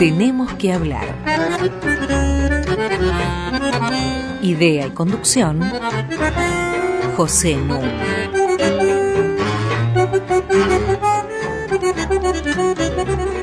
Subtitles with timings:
[0.00, 1.14] Tenemos que hablar.
[4.40, 5.60] Idea y conducción,
[7.18, 8.30] José Núñez.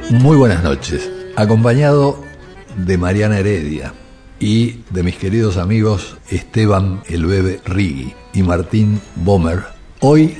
[0.09, 2.23] Muy buenas noches, acompañado
[2.75, 3.93] de Mariana Heredia
[4.39, 9.59] y de mis queridos amigos Esteban El Bebe Rigui y Martín Bomer.
[9.99, 10.35] Hoy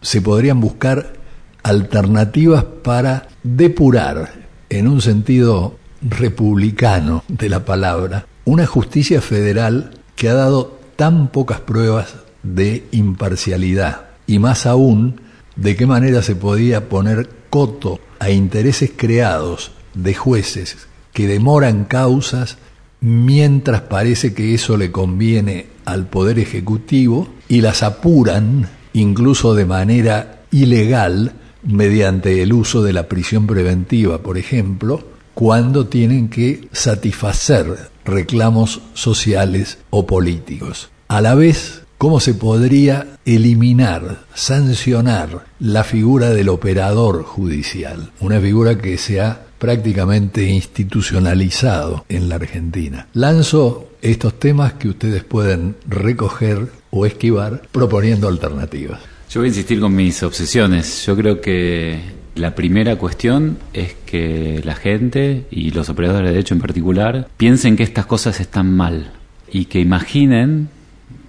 [0.00, 1.14] se podrían buscar
[1.62, 10.34] alternativas para depurar, en un sentido republicano de la palabra, una justicia federal que ha
[10.34, 15.20] dado tan pocas pruebas de imparcialidad y más aún
[15.56, 22.58] de qué manera se podía poner coto a intereses creados de jueces que demoran causas
[23.00, 30.42] mientras parece que eso le conviene al Poder Ejecutivo y las apuran incluso de manera
[30.50, 31.32] ilegal
[31.62, 35.02] mediante el uso de la prisión preventiva, por ejemplo,
[35.34, 40.90] cuando tienen que satisfacer reclamos sociales o políticos.
[41.08, 48.12] A la vez, ¿cómo se podría eliminar, sancionar la figura del operador judicial?
[48.20, 53.06] Una figura que se ha prácticamente institucionalizado en la Argentina.
[53.14, 59.00] Lanzo estos temas que ustedes pueden recoger o esquivar proponiendo alternativas.
[59.30, 61.06] Yo voy a insistir con mis obsesiones.
[61.06, 61.98] Yo creo que
[62.34, 67.74] la primera cuestión es que la gente y los operadores de derecho en particular piensen
[67.74, 69.12] que estas cosas están mal
[69.50, 70.68] y que imaginen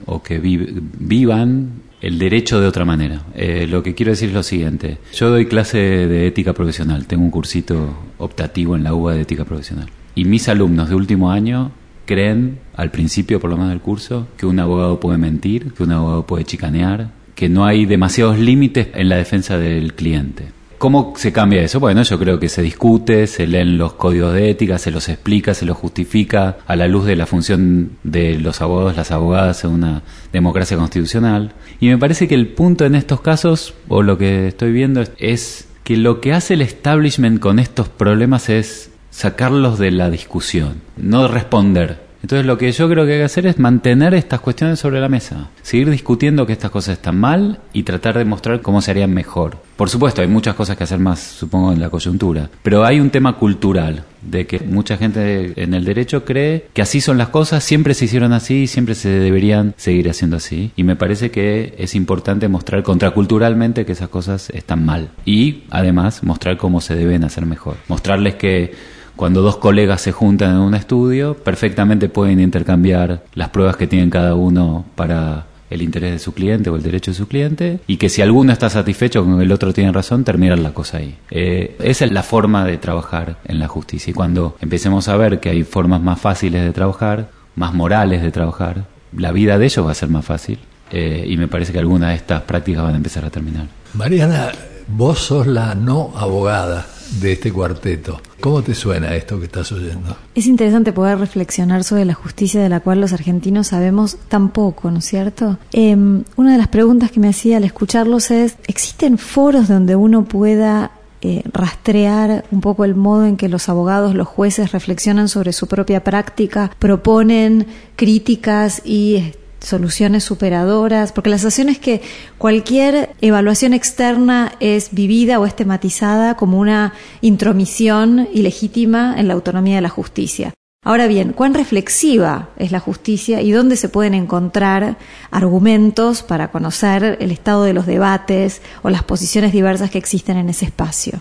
[0.05, 3.21] o que vivan el derecho de otra manera.
[3.35, 4.97] Eh, lo que quiero decir es lo siguiente.
[5.13, 9.45] Yo doy clase de ética profesional, tengo un cursito optativo en la UBA de ética
[9.45, 9.89] profesional.
[10.13, 11.71] Y mis alumnos de último año
[12.05, 15.91] creen, al principio por lo menos del curso, que un abogado puede mentir, que un
[15.91, 20.45] abogado puede chicanear, que no hay demasiados límites en la defensa del cliente.
[20.77, 21.79] ¿Cómo se cambia eso?
[21.79, 25.53] Bueno, yo creo que se discute, se leen los códigos de ética, se los explica,
[25.53, 29.71] se los justifica a la luz de la función de los abogados, las abogadas en
[29.71, 30.03] una
[30.33, 31.53] democracia constitucional.
[31.79, 35.67] Y me parece que el punto en estos casos, o lo que estoy viendo, es
[35.83, 41.27] que lo que hace el establishment con estos problemas es sacarlos de la discusión, no
[41.27, 42.04] responder.
[42.25, 45.07] Entonces lo que yo creo que hay que hacer es mantener estas cuestiones sobre la
[45.07, 49.13] mesa, seguir discutiendo que estas cosas están mal y tratar de mostrar cómo se harían
[49.13, 49.57] mejor.
[49.77, 53.11] Por supuesto, hay muchas cosas que hacer más, supongo, en la coyuntura, pero hay un
[53.11, 57.63] tema cultural de que mucha gente en el derecho cree que así son las cosas,
[57.63, 60.71] siempre se hicieron así y siempre se deberían seguir haciendo así.
[60.75, 66.23] Y me parece que es importante mostrar contraculturalmente que esas cosas están mal y además
[66.23, 67.75] mostrar cómo se deben hacer mejor.
[67.87, 73.77] Mostrarles que cuando dos colegas se juntan en un estudio, perfectamente pueden intercambiar las pruebas
[73.77, 77.27] que tienen cada uno para el interés de su cliente o el derecho de su
[77.27, 80.73] cliente y que si alguno está satisfecho con que el otro tiene razón, terminar la
[80.73, 81.17] cosa ahí.
[81.31, 85.39] Eh, esa es la forma de trabajar en la justicia y cuando empecemos a ver
[85.39, 88.85] que hay formas más fáciles de trabajar, más morales de trabajar,
[89.15, 90.59] la vida de ellos va a ser más fácil
[90.91, 93.67] eh, y me parece que algunas de estas prácticas van a empezar a terminar.
[93.93, 94.51] Mariana,
[94.87, 96.85] vos sos la no abogada
[97.21, 98.19] de este cuarteto.
[98.39, 100.15] ¿Cómo te suena esto que estás oyendo?
[100.33, 104.91] Es interesante poder reflexionar sobre la justicia de la cual los argentinos sabemos tan poco,
[104.91, 105.57] ¿no es cierto?
[105.71, 110.25] Em, una de las preguntas que me hacía al escucharlos es, ¿existen foros donde uno
[110.25, 110.91] pueda
[111.21, 115.67] eh, rastrear un poco el modo en que los abogados, los jueces reflexionan sobre su
[115.67, 117.65] propia práctica, proponen
[117.95, 122.01] críticas y soluciones superadoras, porque la sensación es que
[122.37, 129.75] cualquier evaluación externa es vivida o es tematizada como una intromisión ilegítima en la autonomía
[129.75, 130.53] de la justicia.
[130.85, 134.97] Ahora bien, ¿cuán reflexiva es la justicia y dónde se pueden encontrar
[135.31, 140.49] argumentos para conocer el estado de los debates o las posiciones diversas que existen en
[140.49, 141.19] ese espacio?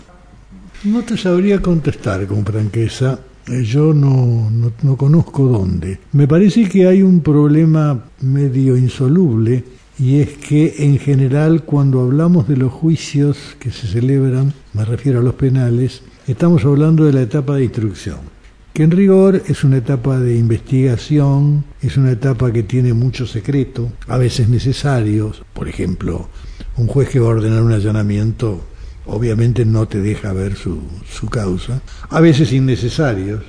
[0.83, 3.17] No te sabría contestar con franqueza.
[3.47, 4.49] Eh, yo no,
[4.81, 5.99] no, conozco dónde.
[6.13, 9.63] Me parece que hay un problema medio insoluble
[9.99, 15.19] y es que en general cuando hablamos de los juicios que se celebran, me refiero
[15.19, 18.35] a los penales, estamos hablando de la etapa de instrucción
[18.75, 23.89] que en rigor es una etapa de investigación, es una etapa que tiene mucho secreto,
[24.05, 25.43] a veces necesarios.
[25.53, 26.27] Por ejemplo,
[26.75, 28.59] un juez que va a ordenar un allanamiento
[29.07, 30.79] obviamente no te deja ver su,
[31.09, 33.43] su causa, a veces innecesarios,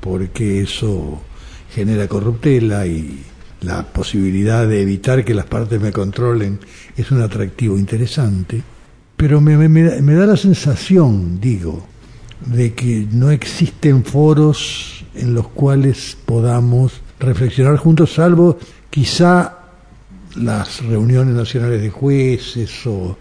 [0.00, 1.20] porque eso
[1.74, 3.24] genera corruptela y
[3.60, 6.58] la posibilidad de evitar que las partes me controlen
[6.96, 8.62] es un atractivo interesante,
[9.16, 11.86] pero me, me, me da la sensación, digo,
[12.46, 18.58] de que no existen foros en los cuales podamos reflexionar juntos, salvo
[18.90, 19.58] quizá
[20.36, 23.16] las reuniones nacionales de jueces o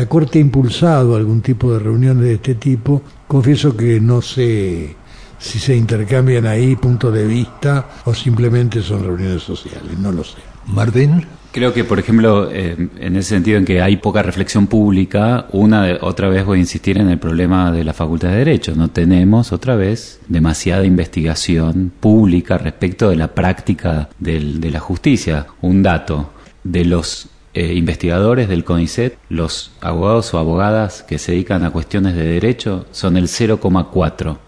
[0.00, 3.02] la Corte ha impulsado algún tipo de reuniones de este tipo.
[3.28, 4.96] Confieso que no sé
[5.38, 10.38] si se intercambian ahí puntos de vista o simplemente son reuniones sociales, no lo sé.
[10.68, 11.26] Martín.
[11.52, 15.98] Creo que, por ejemplo, eh, en ese sentido en que hay poca reflexión pública, una
[16.00, 18.74] otra vez voy a insistir en el problema de la Facultad de Derecho.
[18.74, 25.46] No tenemos otra vez demasiada investigación pública respecto de la práctica de la justicia.
[25.60, 26.30] Un dato
[26.64, 27.28] de los
[27.60, 32.86] eh, investigadores del CONICET, los abogados o abogadas que se dedican a cuestiones de derecho
[32.90, 34.38] son el 0,4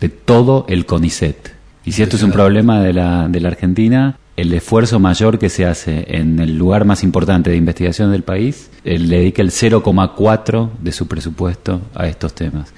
[0.00, 1.52] de todo el CONICET.
[1.84, 5.50] Y si esto es un problema de la, de la Argentina, el esfuerzo mayor que
[5.50, 9.50] se hace en el lugar más importante de investigación del país, él le dedica el
[9.50, 12.72] 0,4 de su presupuesto a estos temas.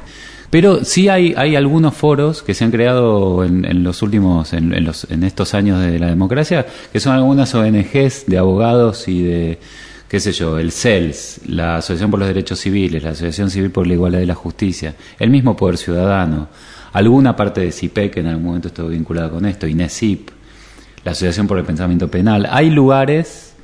[0.54, 5.02] Pero sí hay, hay algunos foros que se han creado en, los últimos, en, los,
[5.10, 9.58] en estos años de la democracia, que son algunas ONGs de abogados y de,
[10.06, 13.88] qué sé yo, el CELS, la Asociación por los Derechos Civiles, la Asociación Civil por
[13.88, 16.46] la Igualdad y la Justicia, el mismo Poder Ciudadano,
[16.92, 20.28] alguna parte de CIPEC que en algún momento estuvo vinculada con esto, INESIP,
[21.04, 22.46] la Asociación por el Pensamiento Penal.
[22.48, 23.54] Hay lugares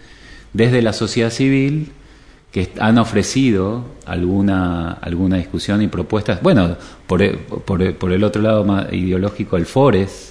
[0.52, 1.93] desde la sociedad civil
[2.52, 6.43] que han ofrecido alguna, alguna discusión y propuestas.
[6.43, 6.76] Bueno,
[7.06, 10.31] por, por, por el otro lado más ideológico, el FORES,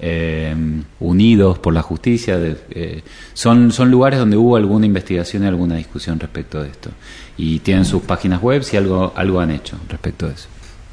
[0.00, 0.54] eh,
[1.00, 3.02] Unidos por la Justicia, eh,
[3.34, 6.90] son, son lugares donde hubo alguna investigación y alguna discusión respecto de esto.
[7.36, 10.48] Y tienen sus páginas web y algo, algo han hecho respecto de eso.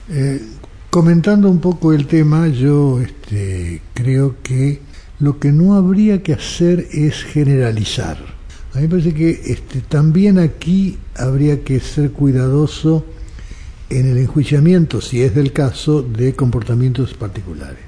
[0.10, 0.42] Eh,
[0.90, 4.82] comentando un poco el tema, yo este, creo que
[5.20, 8.35] lo que no habría que hacer es generalizar.
[8.76, 13.06] A mí me parece que este, también aquí habría que ser cuidadoso
[13.90, 17.86] en el enjuiciamiento, si es del caso, de comportamientos particulares.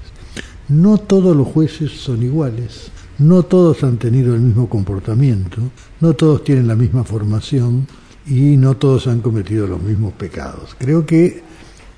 [0.70, 5.60] No todos los jueces son iguales, no todos han tenido el mismo comportamiento,
[6.00, 7.86] no todos tienen la misma formación
[8.26, 10.74] y no todos han cometido los mismos pecados.
[10.78, 11.42] Creo que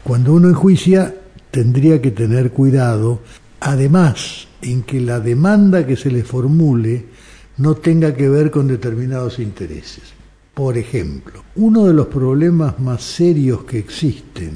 [0.02, 1.14] cuando uno enjuicia
[1.52, 3.20] tendría que tener cuidado,
[3.60, 7.19] además en que la demanda que se le formule
[7.60, 10.14] no tenga que ver con determinados intereses.
[10.54, 14.52] Por ejemplo, uno de los problemas más serios que existen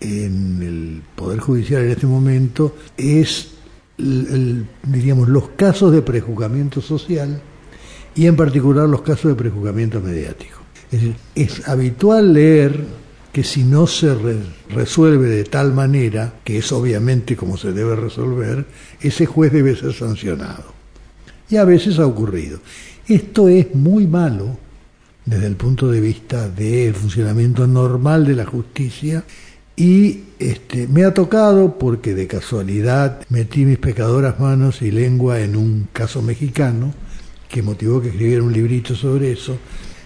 [0.00, 3.52] en el Poder Judicial en este momento es,
[3.96, 7.40] diríamos, los casos de prejuzgamiento social
[8.14, 10.58] y en particular los casos de prejuzgamiento mediático.
[10.90, 11.02] Es
[11.36, 12.84] es habitual leer
[13.32, 14.16] que si no se
[14.70, 18.66] resuelve de tal manera, que es obviamente como se debe resolver,
[19.00, 20.77] ese juez debe ser sancionado.
[21.50, 22.60] Y a veces ha ocurrido.
[23.06, 24.58] Esto es muy malo
[25.24, 29.24] desde el punto de vista del funcionamiento normal de la justicia
[29.76, 35.54] y este, me ha tocado, porque de casualidad metí mis pecadoras manos y lengua en
[35.54, 36.92] un caso mexicano,
[37.48, 39.56] que motivó que escribiera un librito sobre eso,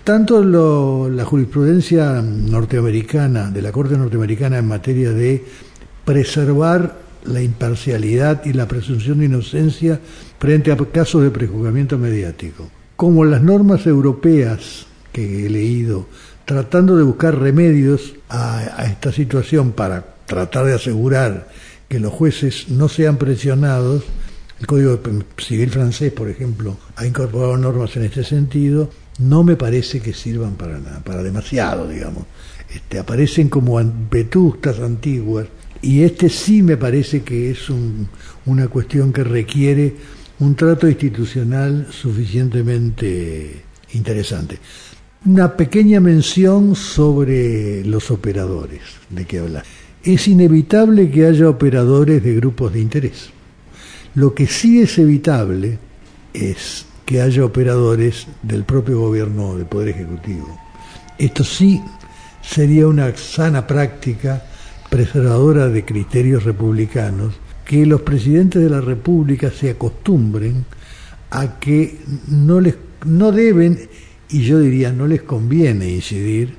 [0.04, 0.44] tanto
[1.08, 5.42] la jurisprudencia norteamericana, de la Corte norteamericana en materia de
[6.04, 10.00] preservar la imparcialidad y la presunción de inocencia
[10.38, 16.06] frente a casos de prejuzgamiento mediático, como las normas europeas que he leído,
[16.44, 21.48] tratando de buscar remedios a, a esta situación para tratar de asegurar
[21.88, 24.04] que los jueces no sean presionados,
[24.58, 25.00] el Código
[25.38, 28.88] Civil francés, por ejemplo, ha incorporado normas en este sentido,
[29.18, 32.24] no me parece que sirvan para nada, para demasiado, digamos.
[32.72, 35.46] Este, aparecen como vetustas antiguas
[35.82, 37.68] y este sí me parece que es
[38.46, 39.94] una cuestión que requiere
[40.38, 43.62] un trato institucional suficientemente
[43.92, 44.58] interesante.
[45.26, 49.64] Una pequeña mención sobre los operadores de que habla.
[50.04, 53.30] es inevitable que haya operadores de grupos de interés.
[54.14, 55.78] Lo que sí es evitable
[56.32, 60.58] es que haya operadores del propio gobierno del Poder Ejecutivo.
[61.18, 61.80] Esto sí
[62.42, 64.44] sería una sana práctica
[64.92, 67.32] preservadora de criterios republicanos
[67.64, 70.66] que los presidentes de la República se acostumbren
[71.30, 71.96] a que
[72.28, 73.88] no les no deben
[74.28, 76.56] y yo diría no les conviene incidir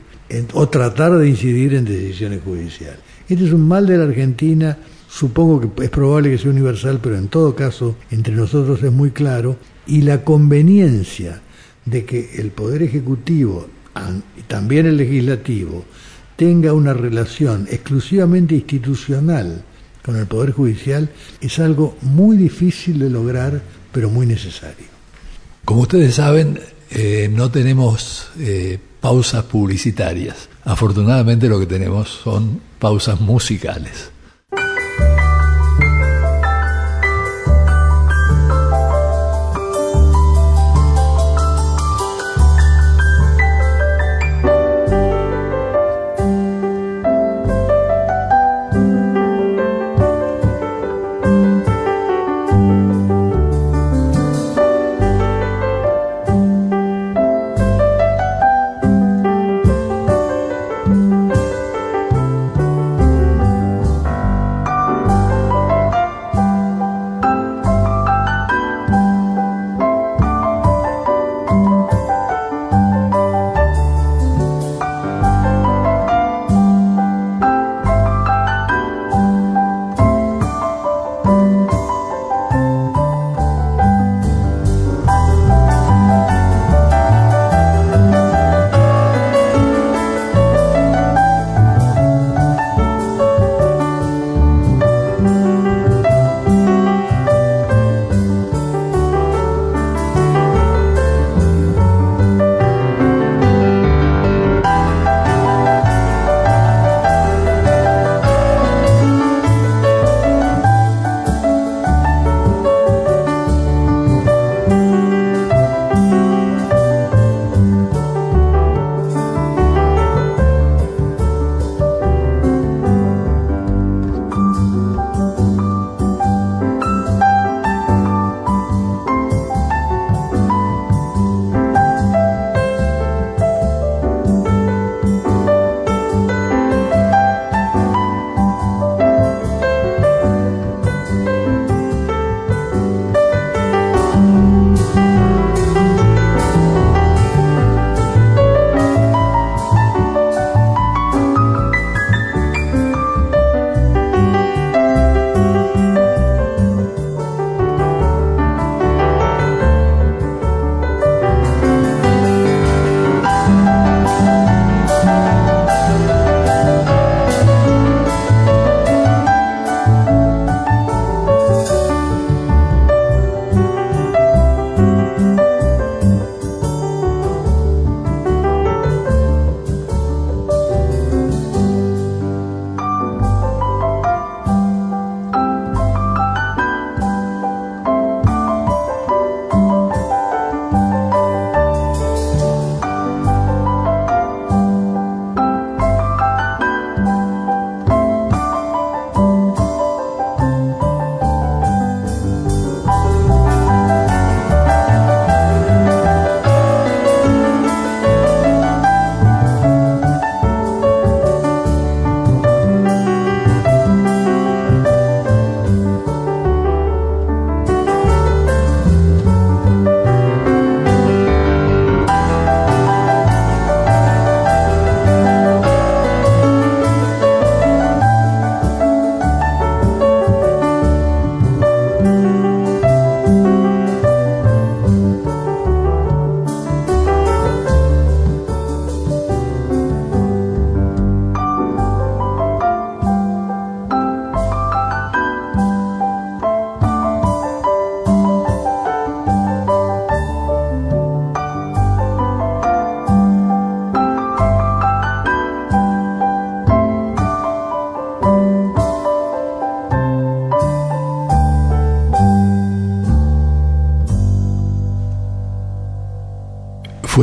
[0.54, 2.98] o tratar de incidir en decisiones judiciales.
[3.30, 7.16] Este es un mal de la Argentina, supongo que es probable que sea universal, pero
[7.16, 11.40] en todo caso entre nosotros es muy claro, y la conveniencia
[11.86, 13.68] de que el Poder Ejecutivo
[14.36, 15.86] y también el Legislativo
[16.36, 19.63] tenga una relación exclusivamente institucional
[20.04, 21.10] con el Poder Judicial
[21.40, 23.62] es algo muy difícil de lograr,
[23.92, 24.88] pero muy necesario.
[25.66, 26.60] Como ustedes saben,
[26.92, 30.50] eh, no tenemos eh, pausas publicitarias.
[30.66, 34.12] Afortunadamente lo que tenemos son pausas musicales.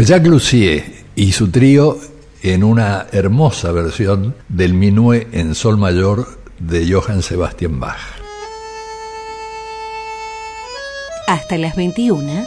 [0.01, 0.83] Fue Jacques Lussier
[1.15, 1.99] y su trío
[2.43, 7.99] en una hermosa versión del Minué en Sol Mayor de Johann Sebastian Bach.
[11.27, 12.47] Hasta las 21.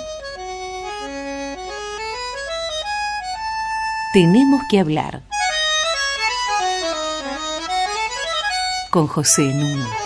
[4.13, 5.21] Tenemos que hablar.
[8.89, 10.02] Con José Nuno.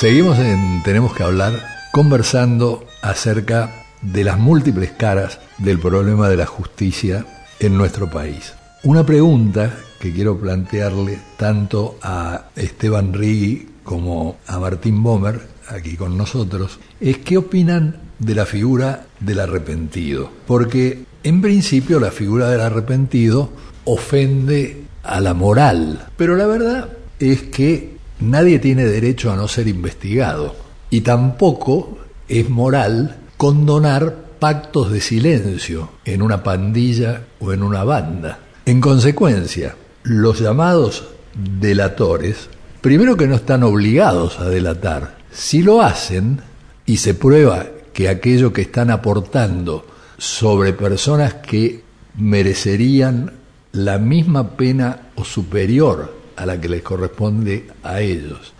[0.00, 1.52] Seguimos en Tenemos que hablar
[1.92, 7.26] conversando acerca de las múltiples caras del problema de la justicia
[7.58, 8.54] en nuestro país.
[8.82, 15.38] Una pregunta que quiero plantearle tanto a Esteban Rigui como a Martín Bomer,
[15.68, 20.30] aquí con nosotros, es qué opinan de la figura del arrepentido.
[20.46, 23.50] Porque en principio la figura del arrepentido
[23.84, 26.88] ofende a la moral, pero la verdad
[27.18, 30.54] es que nadie tiene derecho a no ser investigado
[30.90, 31.98] y tampoco
[32.28, 38.40] es moral condonar pactos de silencio en una pandilla o en una banda.
[38.66, 42.48] En consecuencia, los llamados delatores,
[42.80, 46.40] primero que no están obligados a delatar, si lo hacen
[46.86, 49.86] y se prueba que aquello que están aportando
[50.18, 51.82] sobre personas que
[52.16, 53.32] merecerían
[53.72, 58.54] la misma pena o superior a la que les corresponde a ellos,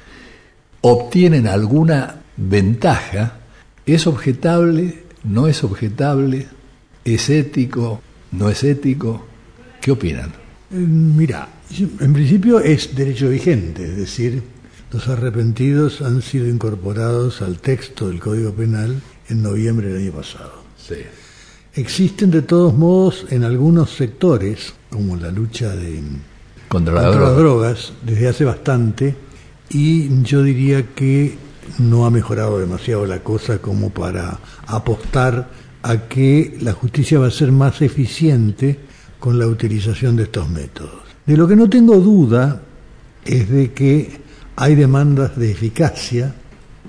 [0.83, 3.39] obtienen alguna ventaja,
[3.87, 6.47] es objetable, no es objetable,
[7.05, 9.27] es ético, no es ético.
[9.81, 10.31] ¿Qué opinan?
[10.71, 14.43] Eh, Mira, en principio es derecho vigente, es decir,
[14.93, 20.65] los arrepentidos han sido incorporados al texto del Código Penal en noviembre del año pasado.
[20.77, 20.97] Sí.
[21.75, 26.03] Existen de todos modos en algunos sectores, como la lucha de,
[26.71, 27.43] Contra la contra las droga.
[27.43, 29.17] drogas, desde hace bastante,
[29.71, 31.37] y yo diría que
[31.81, 35.51] no ha mejorado demasiado la cosa como para apostar
[35.83, 38.79] a que la justicia va a ser más eficiente
[39.19, 41.03] con la utilización de estos métodos.
[41.27, 42.63] De lo que no tengo duda
[43.25, 44.21] es de que
[44.55, 46.37] hay demandas de eficacia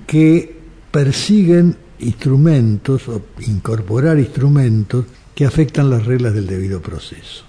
[0.06, 0.60] que
[0.92, 7.46] persiguen instrumentos o incorporar instrumentos que afectan las reglas del debido proceso.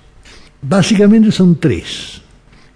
[0.63, 2.22] Básicamente son tres.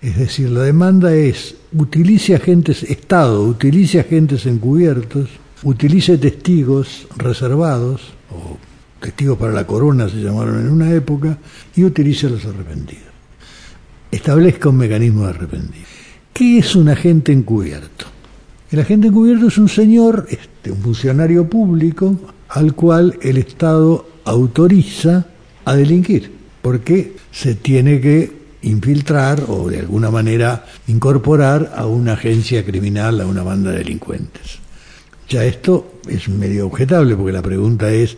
[0.02, 5.30] Es decir, la demanda es utilice agentes, Estado, utilice agentes encubiertos,
[5.64, 8.58] utilice testigos reservados, o
[9.02, 11.38] testigos para la corona se llamaron en una época,
[11.76, 13.04] y utilice a los arrepentidos.
[14.12, 15.86] Establezca un mecanismo de arrepentido.
[16.32, 18.06] ¿Qué es un agente encubierto?
[18.72, 22.16] El agente encubierto es un señor, este, un funcionario público,
[22.50, 25.26] al cual el Estado autoriza
[25.66, 26.32] a delinquir,
[26.62, 28.37] porque se tiene que
[28.68, 34.60] infiltrar o de alguna manera incorporar a una agencia criminal, a una banda de delincuentes.
[35.30, 38.18] Ya esto es medio objetable, porque la pregunta es,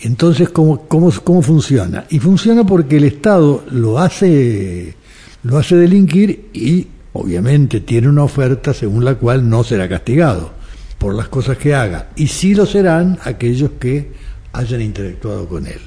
[0.00, 2.06] entonces, ¿cómo, cómo, cómo funciona?
[2.10, 4.94] Y funciona porque el Estado lo hace,
[5.42, 10.52] lo hace delinquir y obviamente tiene una oferta según la cual no será castigado
[10.98, 12.10] por las cosas que haga.
[12.16, 14.12] Y sí lo serán aquellos que
[14.52, 15.80] hayan interactuado con él.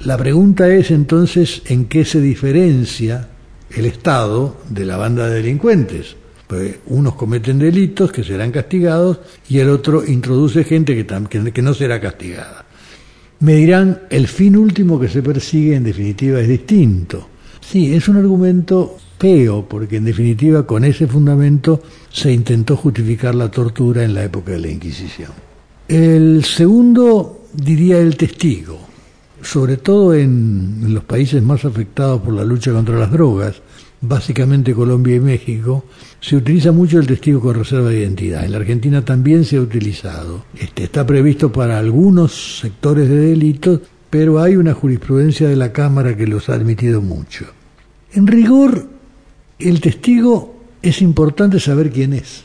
[0.00, 3.28] La pregunta es entonces en qué se diferencia
[3.76, 6.16] el Estado de la banda de delincuentes.
[6.46, 11.74] Pues unos cometen delitos que serán castigados y el otro introduce gente que, que, no
[11.74, 12.64] será castigada.
[13.40, 17.28] Me dirán, el fin último que se persigue en definitiva es distinto.
[17.60, 23.50] Sí, es un argumento feo, porque en definitiva con ese fundamento se intentó justificar la
[23.50, 25.30] tortura en la época de la Inquisición.
[25.88, 28.78] El segundo diría el testigo,
[29.42, 33.62] sobre todo en los países más afectados por la lucha contra las drogas,
[34.06, 35.84] básicamente Colombia y México,
[36.20, 38.44] se utiliza mucho el testigo con reserva de identidad.
[38.44, 40.44] En la Argentina también se ha utilizado.
[40.58, 46.16] Este, está previsto para algunos sectores de delitos, pero hay una jurisprudencia de la Cámara
[46.16, 47.46] que los ha admitido mucho.
[48.12, 48.88] En rigor,
[49.58, 52.44] el testigo es importante saber quién es,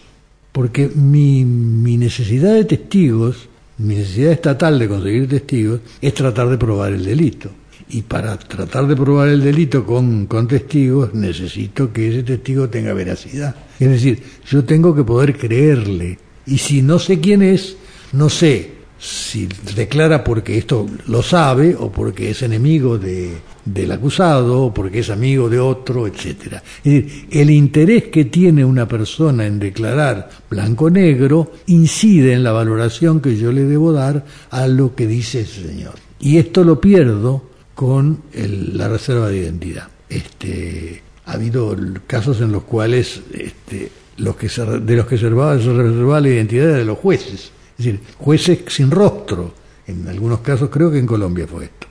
[0.51, 6.57] porque mi, mi necesidad de testigos, mi necesidad estatal de conseguir testigos, es tratar de
[6.57, 7.49] probar el delito.
[7.89, 12.93] Y para tratar de probar el delito con, con testigos, necesito que ese testigo tenga
[12.93, 13.55] veracidad.
[13.79, 16.19] Es decir, yo tengo que poder creerle.
[16.45, 17.75] Y si no sé quién es,
[18.13, 23.31] no sé si declara porque esto lo sabe o porque es enemigo de,
[23.63, 26.61] del acusado o porque es amigo de otro, etcétera.
[26.83, 33.21] Es decir, el interés que tiene una persona en declarar blanco-negro incide en la valoración
[33.21, 35.93] que yo le debo dar a lo que dice ese señor.
[36.19, 37.48] Y esto lo pierdo
[37.79, 39.87] con el- la reserva de identidad.
[40.09, 41.73] Este, ha habido
[42.07, 46.19] casos en los cuales este, los que se, de los que se reservaba, se reservaba
[46.19, 49.53] la identidad de los jueces, es decir, jueces sin rostro,
[49.87, 51.87] En algunos casos creo que en Colombia fue esto.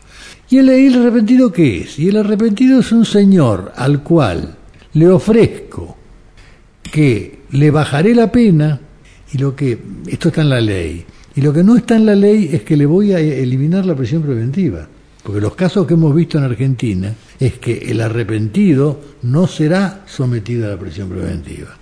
[0.51, 1.99] ¿Y el, el arrepentido qué es?
[1.99, 4.57] Y el arrepentido es un señor al cual
[4.93, 5.97] le ofrezco
[6.93, 8.79] que le bajaré la pena
[9.33, 12.15] y lo que esto está en la ley y lo que no está en la
[12.15, 14.87] ley es que le voy a eliminar la prisión preventiva
[15.29, 20.67] porque los casos que hemos visto en Argentina es que el arrepentido no será sometido
[20.67, 21.77] a la prisión preventiva.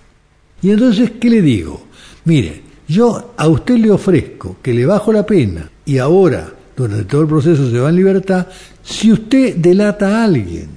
[0.61, 1.87] Y entonces qué le digo
[2.25, 7.21] mire yo a usted le ofrezco que le bajo la pena y ahora durante todo
[7.21, 8.49] el proceso se va en libertad
[8.83, 10.69] si usted delata a alguien.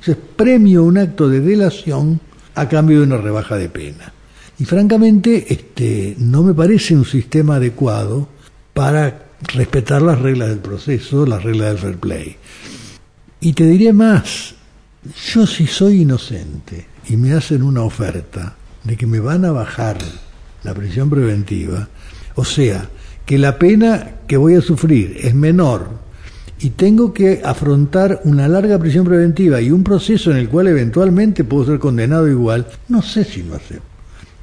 [0.00, 2.18] Entonces premio un acto de delación
[2.56, 4.12] a cambio de una rebaja de pena.
[4.58, 8.26] Y francamente, este, no me parece un sistema adecuado
[8.74, 12.36] para respetar las reglas del proceso, las reglas del fair play.
[13.40, 14.54] Y te diré más,
[15.32, 19.98] yo si soy inocente y me hacen una oferta de que me van a bajar
[20.62, 21.88] la prisión preventiva,
[22.34, 22.88] o sea,
[23.24, 26.06] que la pena que voy a sufrir es menor
[26.58, 31.44] y tengo que afrontar una larga prisión preventiva y un proceso en el cual eventualmente
[31.44, 33.84] puedo ser condenado igual, no sé si lo hacemos.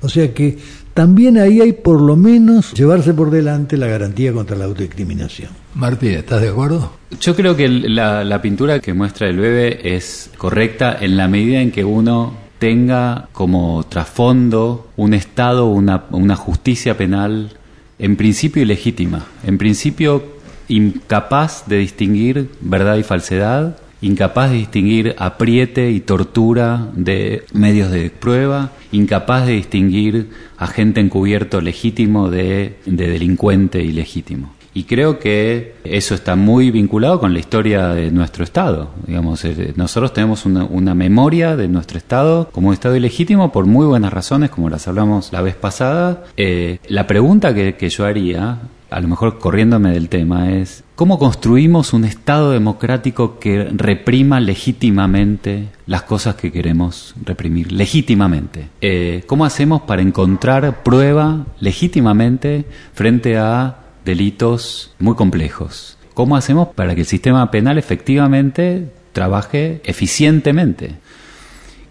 [0.01, 0.60] O sea que
[0.93, 5.49] también ahí hay por lo menos llevarse por delante la garantía contra la autodiscriminación.
[5.75, 6.91] Martín, ¿estás de acuerdo?
[7.19, 11.71] Yo creo que la, pintura que muestra el bebé es correcta en la medida en
[11.71, 17.58] que uno tenga como trasfondo un Estado, una, una justicia penal
[17.99, 20.23] en principio ilegítima, en principio
[20.67, 28.09] incapaz de distinguir verdad y falsedad, incapaz de distinguir apriete y tortura de medios de
[28.09, 34.53] prueba, incapaz de distinguir agente encubierto legítimo de, delincuente ilegítimo.
[34.75, 38.89] Y creo que eso está muy vinculado con la historia de nuestro Estado.
[39.05, 44.49] Digamos, nosotros tenemos una, memoria de nuestro Estado como Estado ilegítimo por muy buenas razones,
[44.49, 46.23] como las hablamos la vez pasada.
[46.37, 48.57] Eh, la pregunta que yo haría
[48.93, 55.69] a lo mejor corriéndome del tema, es cómo construimos un Estado democrático que reprima legítimamente
[55.88, 58.69] las cosas que queremos reprimir, legítimamente.
[58.82, 65.97] Eh, ¿Cómo hacemos para encontrar prueba legítimamente frente a delitos muy complejos?
[66.13, 70.97] ¿Cómo hacemos para que el sistema penal efectivamente trabaje eficientemente?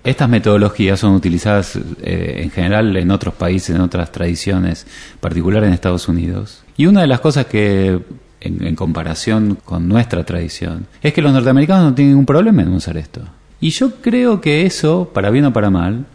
[0.05, 4.87] Estas metodologías son utilizadas eh, en general en otros países, en otras tradiciones,
[5.21, 6.62] particular en Estados Unidos.
[6.77, 8.01] Y una de las cosas que,
[8.41, 12.97] en, comparación con nuestra tradición, es que los norteamericanos no tienen ningún problema en usar
[12.97, 13.23] esto.
[13.61, 16.07] Y yo creo que eso, para bien o para mal,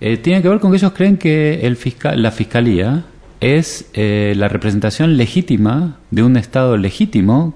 [0.00, 3.04] eh, tiene que ver con que ellos creen que el fiscal, la fiscalía
[3.40, 7.54] es eh, la representación legítima de un Estado legítimo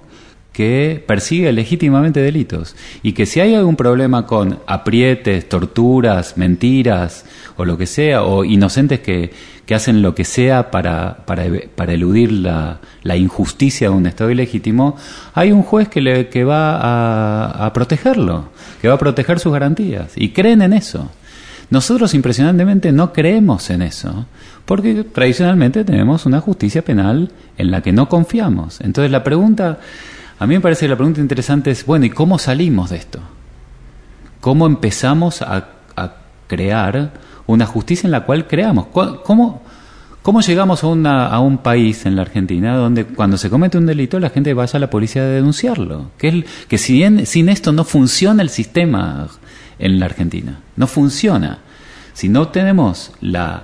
[0.57, 7.27] que persigue legítimamente delitos y que si hay algún problema con aprietes, torturas, mentiras
[7.59, 9.33] o lo que sea, o inocentes que,
[9.67, 14.97] que hacen lo que sea para, para, eludir la, la, injusticia de un Estado ilegítimo,
[15.35, 18.49] hay un juez que, le, que va a, a protegerlo,
[18.81, 21.11] que va a proteger sus garantías y creen en eso.
[21.69, 24.25] Nosotros impresionantemente no creemos en eso,
[24.65, 28.81] porque tradicionalmente tenemos una justicia penal en la que no confiamos.
[28.81, 29.81] Entonces la pregunta
[30.39, 33.21] a mí me parece que la pregunta interesante es, bueno, ¿y cómo salimos de esto?
[34.41, 35.73] ¿Cómo empezamos a,
[36.49, 37.13] crear
[37.49, 38.87] una justicia en la cual creamos?
[38.93, 39.63] ¿Cómo,
[40.23, 43.87] cómo llegamos a, una, a un país en la Argentina donde cuando se comete un
[43.87, 46.13] delito la gente vaya a la policía a denunciarlo?
[46.19, 49.27] Que, es, que si sin esto no funciona el sistema
[49.81, 51.59] en la Argentina, no funciona.
[52.13, 53.63] Si no tenemos la,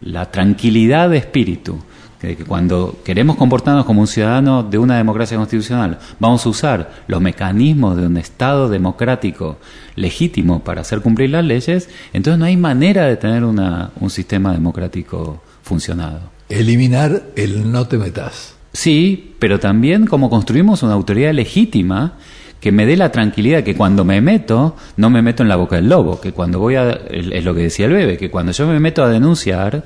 [0.00, 1.78] la tranquilidad de espíritu
[2.20, 7.20] que cuando queremos comportarnos como un ciudadano de una democracia constitucional, vamos a usar los
[7.20, 9.58] mecanismos de un Estado democrático
[9.94, 14.52] legítimo para hacer cumplir las leyes, entonces no hay manera de tener una, un sistema
[14.52, 16.20] democrático funcionado.
[16.48, 18.56] Eliminar el no te metas.
[18.72, 22.14] Sí, pero también como construimos una autoridad legítima
[22.60, 25.76] que me dé la tranquilidad que cuando me meto, no me meto en la boca
[25.76, 28.66] del lobo, que cuando voy a, es lo que decía el bebé, que cuando yo
[28.66, 29.84] me meto a denunciar,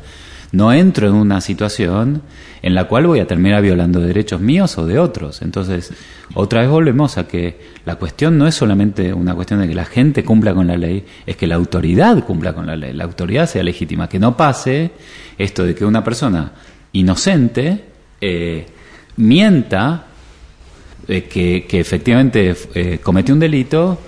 [0.53, 2.23] no entro en una situación
[2.61, 5.43] en la cual voy a terminar violando derechos míos o de otros.
[5.43, 5.93] Entonces,
[6.35, 9.87] otra vez volvemos a que la cuestión no es solamente una cuestión de que la
[9.87, 13.49] gente cumpla con la ley, es que la autoridad cumpla con la ley, la autoridad
[13.49, 14.93] sea legítima, que no pase
[15.39, 16.53] esto de que una persona
[16.93, 17.85] inocente
[18.21, 18.67] eh,
[19.17, 20.07] mienta
[21.09, 23.99] eh, que, que, efectivamente eh, cometió un delito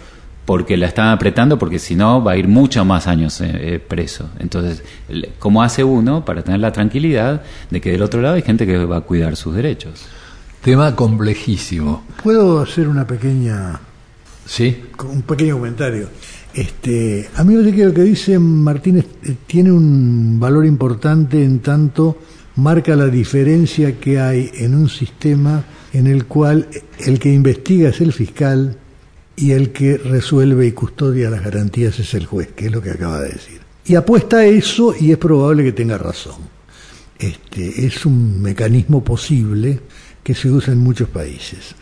[0.45, 3.79] porque la están apretando porque si no va a ir muchos más años eh, eh,
[3.79, 4.29] preso.
[4.39, 4.83] Entonces,
[5.39, 8.85] ¿cómo hace uno para tener la tranquilidad de que del otro lado hay gente que
[8.85, 10.07] va a cuidar sus derechos?
[10.63, 12.05] Tema complejísimo.
[12.23, 13.81] ¿Puedo hacer una pequeña...
[14.47, 14.83] Sí.
[15.11, 16.09] Un pequeño comentario.
[16.53, 21.43] Este, a mí me parece que lo que dice Martínez eh, tiene un valor importante
[21.43, 22.19] en tanto
[22.57, 28.01] marca la diferencia que hay en un sistema en el cual el que investiga es
[28.01, 28.77] el fiscal
[29.37, 32.91] y el que resuelve y custodia las garantías es el juez, que es lo que
[32.91, 33.61] acaba de decir.
[33.87, 36.37] Y apuesta a eso y es probable que tenga razón.
[37.19, 39.81] Este, es un mecanismo posible
[40.23, 41.75] que se usa en muchos países.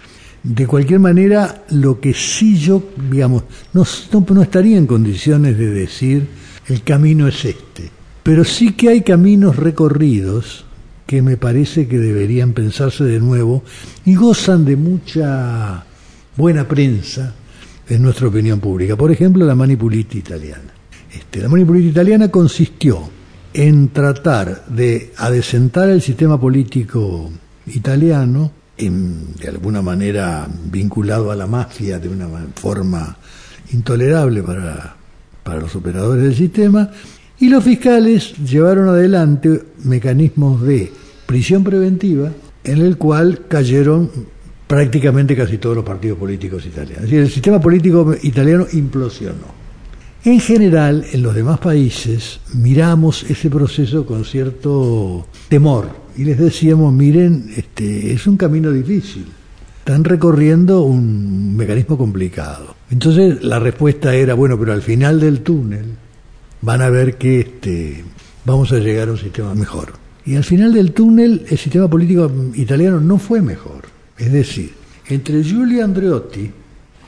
[0.42, 6.26] De cualquier manera, lo que sí yo, digamos, no, no, estaría en condiciones de decir
[6.66, 7.90] el camino es este,
[8.22, 10.64] pero sí que hay caminos recorridos
[11.06, 13.62] que me parece que deberían pensarse de nuevo
[14.04, 15.84] y gozan de mucha
[16.36, 17.34] buena prensa
[17.94, 18.96] en nuestra opinión pública.
[18.96, 20.72] Por ejemplo, la manipulita italiana.
[21.12, 23.10] Este, la manipulita italiana consistió
[23.52, 27.30] en tratar de adecentar el sistema político
[27.66, 33.16] italiano de alguna manera vinculado a la mafia de una forma
[33.72, 34.96] intolerable para,
[35.44, 36.90] para los operadores del sistema,
[37.38, 40.92] y los fiscales llevaron adelante mecanismos de
[41.26, 42.30] prisión preventiva
[42.64, 44.10] en el cual cayeron
[44.72, 47.12] prácticamente casi todos los partidos políticos italianos.
[47.12, 49.52] el sistema político italiano implosionó.
[50.24, 56.90] En general, en los demás países miramos ese proceso con cierto temor y les decíamos,
[56.90, 59.26] miren, este, es un camino difícil,
[59.80, 62.74] están recorriendo un mecanismo complicado.
[62.90, 65.84] Entonces la respuesta era, bueno, pero al final del túnel
[66.62, 68.02] van a ver que este,
[68.46, 69.92] vamos a llegar a un sistema mejor.
[70.24, 73.91] Y al final del túnel el sistema político italiano no fue mejor.
[74.18, 74.72] Es decir,
[75.08, 76.50] entre Giulio Andreotti,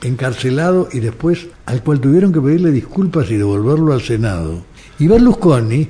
[0.03, 4.65] encarcelado y después al cual tuvieron que pedirle disculpas y devolverlo al Senado.
[4.99, 5.87] Y Berlusconi,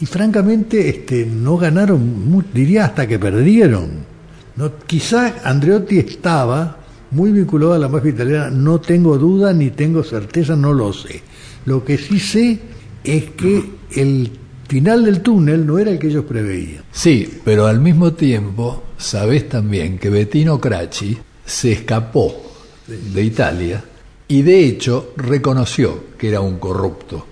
[0.00, 4.10] y francamente este, no ganaron, diría hasta que perdieron.
[4.56, 6.78] No, quizá Andreotti estaba
[7.10, 11.22] muy vinculado a la mafia italiana, no tengo duda ni tengo certeza, no lo sé.
[11.66, 12.60] Lo que sí sé
[13.04, 14.30] es que el
[14.70, 16.84] final del túnel no era el que ellos preveían.
[16.92, 22.40] Sí, pero al mismo tiempo sabés también que Bettino Crachi se escapó
[22.86, 23.82] de Italia
[24.28, 27.26] y de hecho reconoció que era un corrupto.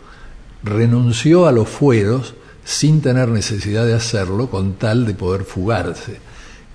[0.64, 6.16] Renunció a los fueros sin tener necesidad de hacerlo con tal de poder fugarse.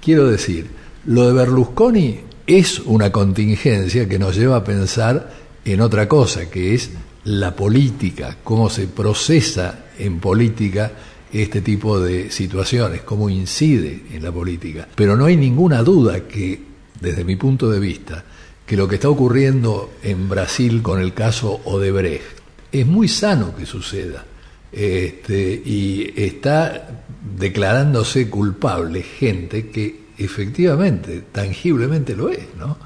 [0.01, 0.69] Quiero decir,
[1.07, 5.29] lo de Berlusconi es una contingencia que nos lleva a pensar
[5.65, 6.91] en otra cosa, que es
[7.25, 10.91] la política, cómo se procesa en política
[11.31, 14.87] este tipo de situaciones, cómo incide en la política.
[14.95, 16.61] Pero no hay ninguna duda que,
[16.99, 18.23] desde mi punto de vista,
[18.65, 22.39] que lo que está ocurriendo en Brasil con el caso Odebrecht
[22.71, 24.25] es muy sano que suceda.
[24.71, 27.03] Este, y está
[27.37, 32.55] declarándose culpable gente que efectivamente, tangiblemente lo es.
[32.57, 32.77] ¿no?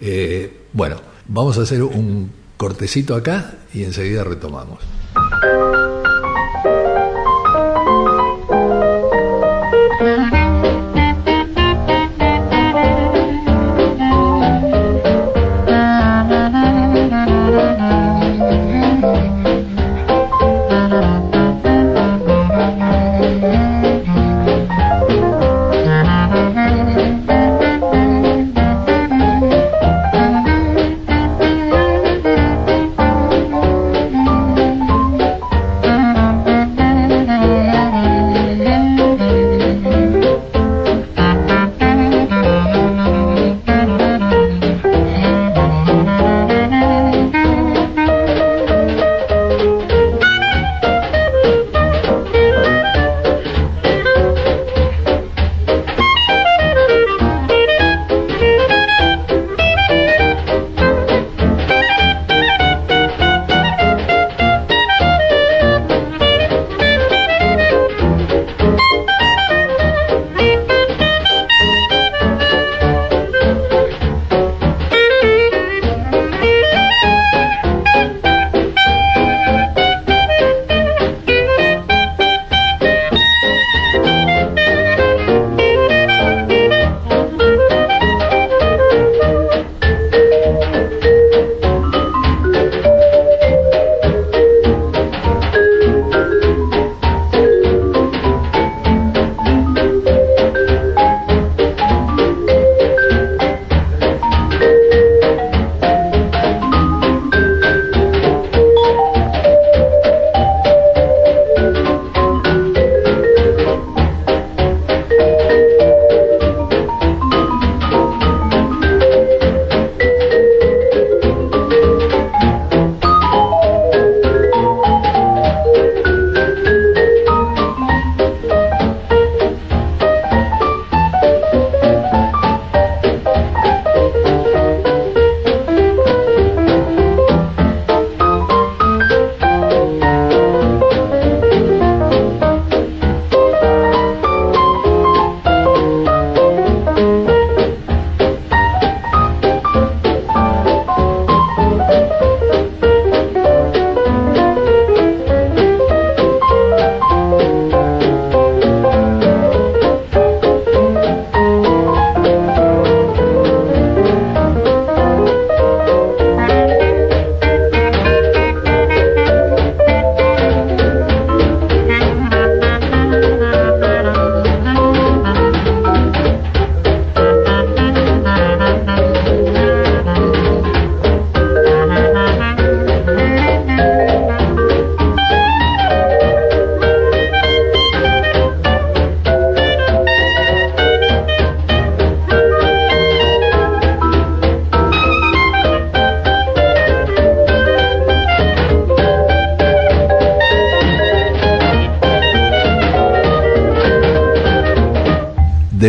[0.00, 0.96] Eh, bueno,
[1.28, 4.78] vamos a hacer un cortecito acá y enseguida retomamos.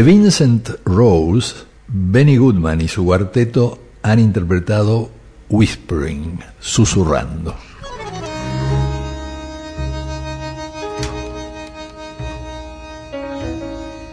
[0.02, 5.12] De Vincent Rose, Benny Goodman y su cuarteto han interpretado
[5.48, 7.54] Whispering, susurrando.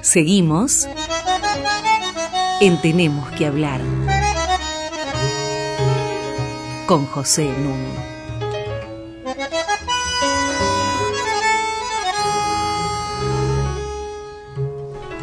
[0.03, 0.87] Seguimos
[2.61, 3.81] en Tenemos que hablar
[6.87, 8.18] con José Nuno.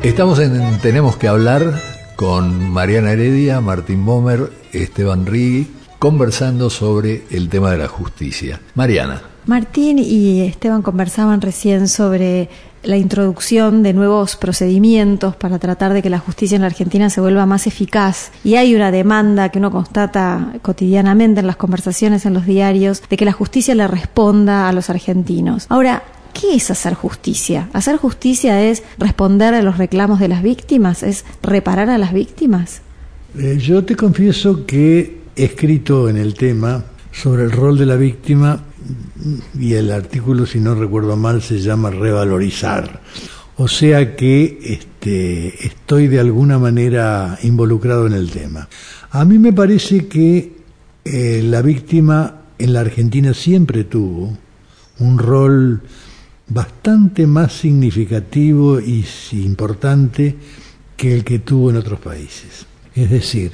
[0.06, 1.82] Estamos en Tenemos que hablar
[2.16, 8.62] con Mariana Heredia, Martín Bomer, Esteban Rigui, conversando sobre el tema de la justicia.
[8.76, 9.24] Mariana.
[9.48, 12.50] Martín y Esteban conversaban recién sobre
[12.84, 17.20] la introducción de nuevos procedimientos para tratar de que la justicia en la Argentina se
[17.20, 18.32] vuelva más eficaz.
[18.44, 23.18] Y hay una demanda que uno constata cotidianamente en las conversaciones en los diarios de
[23.18, 25.66] que la justicia le responda a los argentinos.
[25.70, 26.04] Ahora,
[26.40, 27.70] ¿Qué es hacer justicia?
[27.72, 31.02] ¿Hacer justicia es responder a los reclamos de las víctimas?
[31.02, 32.82] ¿Es reparar a las víctimas?
[33.38, 37.96] Eh, yo te confieso que he escrito en el tema sobre el rol de la
[37.96, 38.62] víctima
[39.58, 43.02] y el artículo, si no recuerdo mal, se llama revalorizar.
[43.56, 48.68] O sea que este, estoy de alguna manera involucrado en el tema.
[49.12, 50.54] A mí me parece que
[51.06, 54.38] eh, la víctima en la Argentina siempre tuvo
[55.00, 55.82] un rol
[56.48, 60.36] bastante más significativo y importante
[60.96, 62.66] que el que tuvo en otros países.
[62.94, 63.52] Es decir,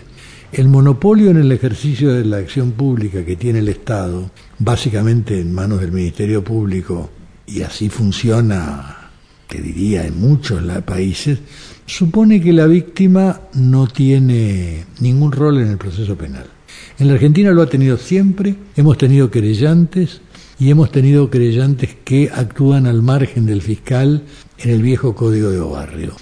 [0.52, 5.54] el monopolio en el ejercicio de la acción pública que tiene el Estado, básicamente en
[5.54, 7.10] manos del Ministerio Público,
[7.48, 9.10] y así funciona,
[9.48, 11.40] te diría, en muchos países,
[11.86, 16.46] supone que la víctima no tiene ningún rol en el proceso penal.
[17.00, 20.22] En la Argentina lo ha tenido siempre, hemos tenido querellantes,
[20.62, 24.21] y hemos tenido creyentes que actúan al margen del fiscal
[24.60, 26.15] en el viejo código de barrio.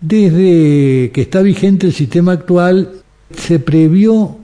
[0.00, 2.90] Desde que está vigente el sistema actual,
[3.38, 4.36] se previó,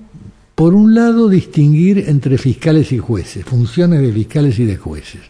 [0.54, 5.22] por un lado, distinguir entre fiscales y jueces, funciones de fiscales y de jueces.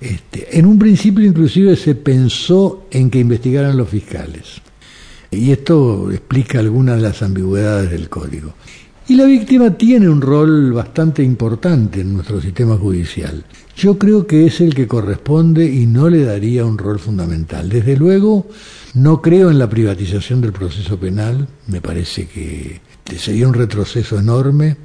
[0.00, 4.62] Este, en un principio inclusive se pensó en que investigaran los fiscales.
[5.30, 8.54] Y esto explica algunas de las ambigüedades del código.
[9.06, 13.44] Y la víctima tiene un rol bastante importante en nuestro sistema judicial.
[13.76, 17.68] Yo creo que es el que corresponde y no le daría un rol fundamental.
[17.68, 18.48] Desde luego,
[18.94, 22.80] no creo en la privatización del proceso penal, me parece que
[23.18, 24.78] sería un retroceso enorme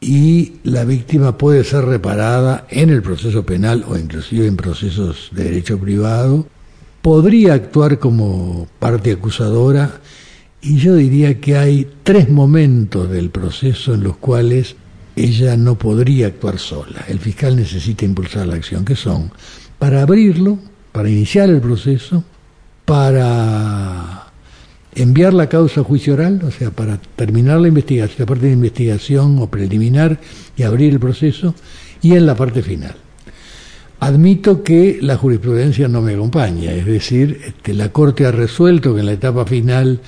[0.00, 5.42] y la víctima puede ser reparada en el proceso penal o inclusive en procesos de
[5.42, 6.46] derecho privado.
[7.02, 10.00] Podría actuar como parte acusadora
[10.62, 14.76] y yo diría que hay tres momentos del proceso en los cuales
[15.24, 17.04] ella no podría actuar sola.
[17.08, 19.30] El fiscal necesita impulsar la acción, que son
[19.78, 20.58] para abrirlo,
[20.92, 22.24] para iniciar el proceso,
[22.84, 24.26] para
[24.94, 28.52] enviar la causa a juicio oral, o sea, para terminar la investigación, la parte de
[28.52, 30.18] investigación o preliminar
[30.56, 31.54] y abrir el proceso,
[32.02, 32.94] y en la parte final.
[34.00, 39.00] Admito que la jurisprudencia no me acompaña, es decir, este, la Corte ha resuelto que
[39.00, 40.00] en la etapa final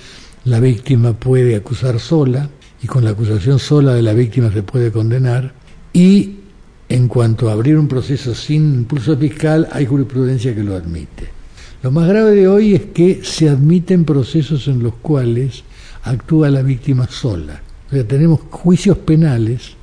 [0.45, 2.49] la víctima puede acusar sola
[2.83, 5.53] y con la acusación sola de la víctima se puede condenar
[5.93, 6.37] y
[6.89, 11.29] en cuanto a abrir un proceso sin impulso fiscal hay jurisprudencia que lo admite.
[11.83, 15.63] Lo más grave de hoy es que se admiten procesos en los cuales
[16.03, 17.63] actúa la víctima sola.
[17.89, 19.77] O sea, tenemos juicios penales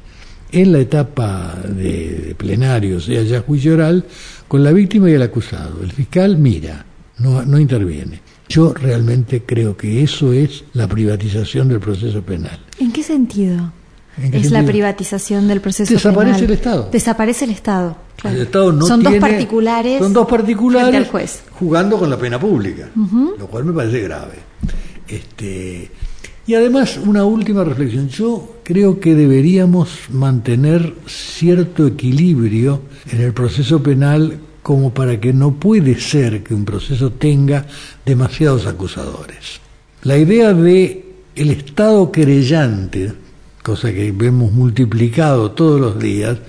[0.52, 4.06] en la etapa de, plenario, o sea, ya juicio oral,
[4.48, 5.82] con la víctima y el acusado.
[5.82, 6.86] El fiscal mira,
[7.20, 8.22] no, no interviene.
[8.50, 12.60] Yo realmente creo que eso es la privatización del proceso penal.
[12.80, 13.72] ¿En qué sentido?
[14.18, 16.90] es la privatización del proceso Desaparece el Estado.
[16.92, 17.98] Desaparece el Estado.
[18.24, 20.00] El Estado no son dos particulares.
[20.00, 21.44] Son dos particulares juez.
[21.52, 24.36] jugando con la pena pública, lo cual me parece grave.
[25.08, 25.92] Este,
[26.48, 28.10] y además, una última reflexión.
[28.10, 32.82] Yo creo que deberíamos mantener cierto equilibrio
[33.12, 37.66] en el proceso penal como para que no puede ser que un proceso tenga
[38.06, 39.62] demasiados acusadores.
[40.04, 41.06] La idea de
[41.38, 43.14] el Estado querellante,
[43.64, 46.40] cosa que vemos multiplicado todos los días,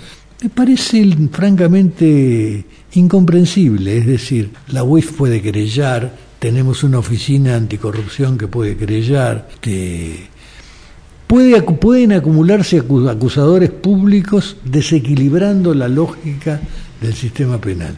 [0.43, 2.65] me parece francamente
[2.95, 3.99] incomprensible.
[3.99, 9.49] Es decir, la UIF puede querellar, tenemos una oficina anticorrupción que puede querellar,
[11.29, 16.61] puede, pueden acumularse acusadores públicos desequilibrando la lógica
[17.01, 17.97] del sistema penal.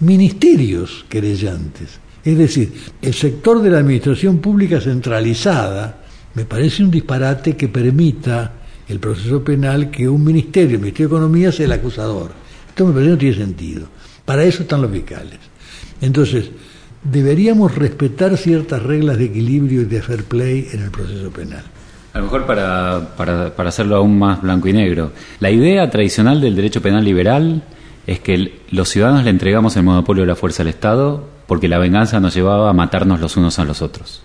[0.00, 2.72] Ministerios querellantes, es decir,
[3.02, 6.02] el sector de la administración pública centralizada,
[6.34, 8.52] me parece un disparate que permita
[8.88, 12.32] el proceso penal que un ministerio, el Ministerio de Economía, sea el acusador.
[12.68, 13.86] Esto me parece no tiene sentido.
[14.24, 15.38] Para eso están los fiscales.
[16.00, 16.50] Entonces,
[17.02, 21.62] deberíamos respetar ciertas reglas de equilibrio y de fair play en el proceso penal.
[22.14, 25.12] A lo mejor para, para, para hacerlo aún más blanco y negro.
[25.40, 27.62] La idea tradicional del derecho penal liberal
[28.06, 31.78] es que los ciudadanos le entregamos el monopolio de la fuerza al Estado porque la
[31.78, 34.22] venganza nos llevaba a matarnos los unos a los otros.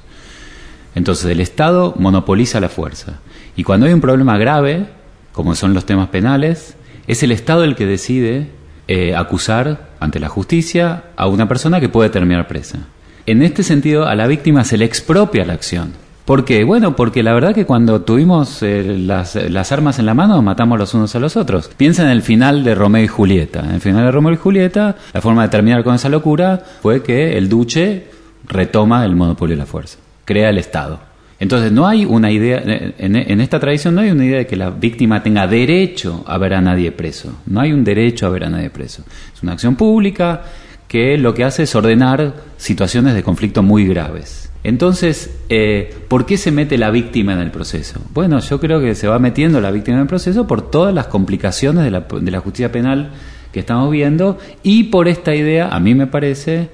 [0.96, 3.20] Entonces el Estado monopoliza la fuerza.
[3.56, 4.88] Y cuando hay un problema grave,
[5.32, 6.76] como son los temas penales,
[7.08, 8.50] es el Estado el que decide
[8.88, 12.80] eh, acusar ante la justicia a una persona que puede terminar presa.
[13.26, 15.94] En este sentido, a la víctima se le expropia la acción.
[16.30, 16.64] ¿Por qué?
[16.64, 19.36] Bueno, porque la verdad que cuando tuvimos eh, las,
[19.72, 21.72] armas en la mano matamos los unos a los otros.
[21.76, 23.62] Piensa en el final de Romeo y Julieta.
[23.62, 27.02] En el final de Romeo y Julieta, la forma de terminar con esa locura fue
[27.02, 28.12] que el duce
[28.48, 31.00] retoma el monopolio de la fuerza, crea el Estado.
[31.40, 34.56] Entonces no hay una idea, en, en, esta tradición no hay una idea de que
[34.56, 37.40] la víctima tenga derecho a ver a nadie preso.
[37.48, 39.04] No hay un derecho a ver a nadie preso.
[39.34, 40.44] Es una acción pública
[40.88, 44.49] que lo que hace es ordenar situaciones de conflicto muy graves.
[44.64, 48.02] Entonces, eh, ¿por qué se mete la víctima en el proceso?
[48.14, 51.08] Bueno, yo creo que se va metiendo la víctima en el proceso por todas las
[51.08, 53.12] complicaciones de la, de la justicia penal
[53.54, 56.70] que estamos viendo y por esta idea, a mí me parece,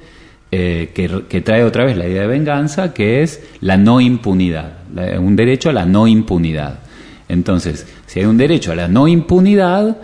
[0.51, 4.77] eh, que, trae otra vez la idea de venganza, que es la no impunidad,
[5.19, 6.79] un derecho a la no impunidad.
[7.27, 9.97] Entonces, si hay un derecho a la no impunidad,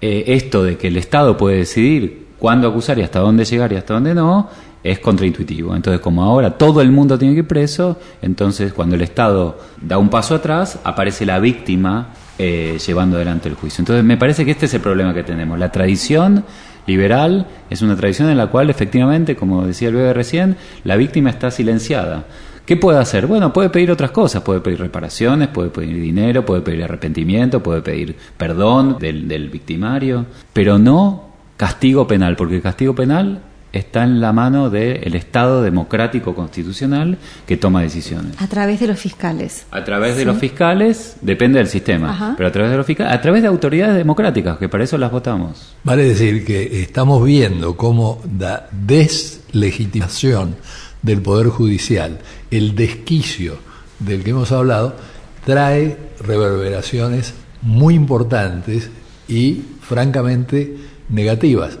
[0.00, 3.76] eh, esto de que el Estado puede decidir cuándo acusar y hasta dónde llegar y
[3.76, 4.48] hasta dónde no,
[4.90, 5.74] es contraintuitivo.
[5.74, 9.98] Entonces, como ahora todo el mundo tiene que ir preso, entonces cuando el Estado da
[9.98, 12.08] un paso atrás, aparece la víctima
[12.38, 13.82] eh, llevando adelante el juicio.
[13.82, 15.58] Entonces, me parece que este es el problema que tenemos.
[15.58, 16.44] La tradición
[16.86, 21.30] liberal es una tradición en la cual, efectivamente, como decía el bebé recién, la víctima
[21.30, 22.26] está silenciada.
[22.66, 23.26] ¿Qué puede hacer?
[23.26, 27.80] Bueno, puede pedir otras cosas, puede pedir reparaciones, puede pedir dinero, puede pedir arrepentimiento, puede
[27.80, 31.26] pedir perdón del, del victimario, pero no
[31.56, 33.40] castigo penal, porque el castigo penal
[33.72, 38.40] está en la mano del Estado democrático constitucional que toma decisiones.
[38.40, 39.66] A través de los fiscales.
[39.70, 42.34] A través de los fiscales, depende del sistema, Ajá.
[42.36, 45.10] pero a través de los fiscales, a través de autoridades democráticas, que para eso las
[45.10, 45.74] votamos.
[45.84, 50.56] Vale decir que estamos viendo cómo la deslegitimación
[51.02, 52.18] del Poder Judicial,
[52.50, 53.58] el desquicio
[53.98, 54.96] del que hemos hablado,
[55.44, 58.90] trae reverberaciones muy importantes
[59.28, 60.76] y francamente
[61.08, 61.78] negativas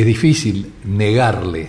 [0.00, 1.68] es difícil negarle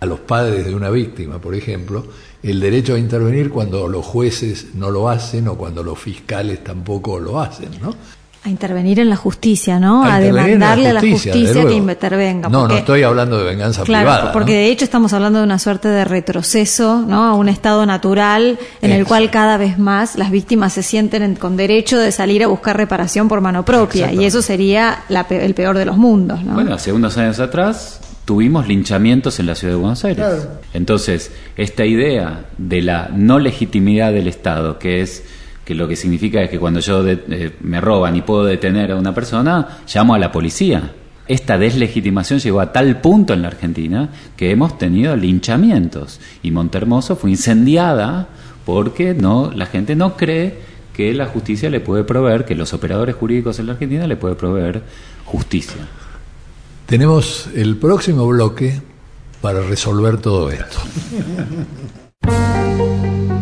[0.00, 2.04] a los padres de una víctima, por ejemplo,
[2.42, 7.20] el derecho a intervenir cuando los jueces no lo hacen o cuando los fiscales tampoco
[7.20, 7.94] lo hacen, ¿no?
[8.42, 10.02] A intervenir en la justicia, ¿no?
[10.02, 12.48] A, a demandarle a la justicia que intervenga.
[12.48, 14.32] No, no estoy hablando de venganza claro, privada.
[14.32, 14.58] Porque ¿no?
[14.58, 17.24] de hecho estamos hablando de una suerte de retroceso, ¿no?
[17.24, 21.36] A un estado natural en el cual cada vez más las víctimas se sienten en,
[21.36, 24.10] con derecho de salir a buscar reparación por mano propia.
[24.10, 26.54] Y eso sería la, el peor de los mundos, ¿no?
[26.54, 30.24] Bueno, hace unos años atrás tuvimos linchamientos en la ciudad de Buenos Aires.
[30.24, 30.60] Claro.
[30.72, 35.24] Entonces, esta idea de la no legitimidad del Estado, que es
[35.70, 38.90] que lo que significa es que cuando yo de, eh, me roban y puedo detener
[38.90, 40.94] a una persona, llamo a la policía.
[41.28, 47.14] Esta deslegitimación llegó a tal punto en la Argentina que hemos tenido linchamientos y Montermoso
[47.14, 48.26] fue incendiada
[48.66, 50.58] porque no la gente no cree
[50.92, 54.34] que la justicia le puede proveer, que los operadores jurídicos en la Argentina le puede
[54.34, 54.82] proveer
[55.24, 55.86] justicia.
[56.86, 58.82] Tenemos el próximo bloque
[59.40, 60.80] para resolver todo esto.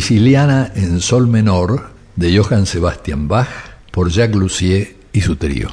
[0.00, 3.48] Siciliana en Sol Menor de Johann Sebastian Bach
[3.90, 5.70] por Jacques Lussier y su trío.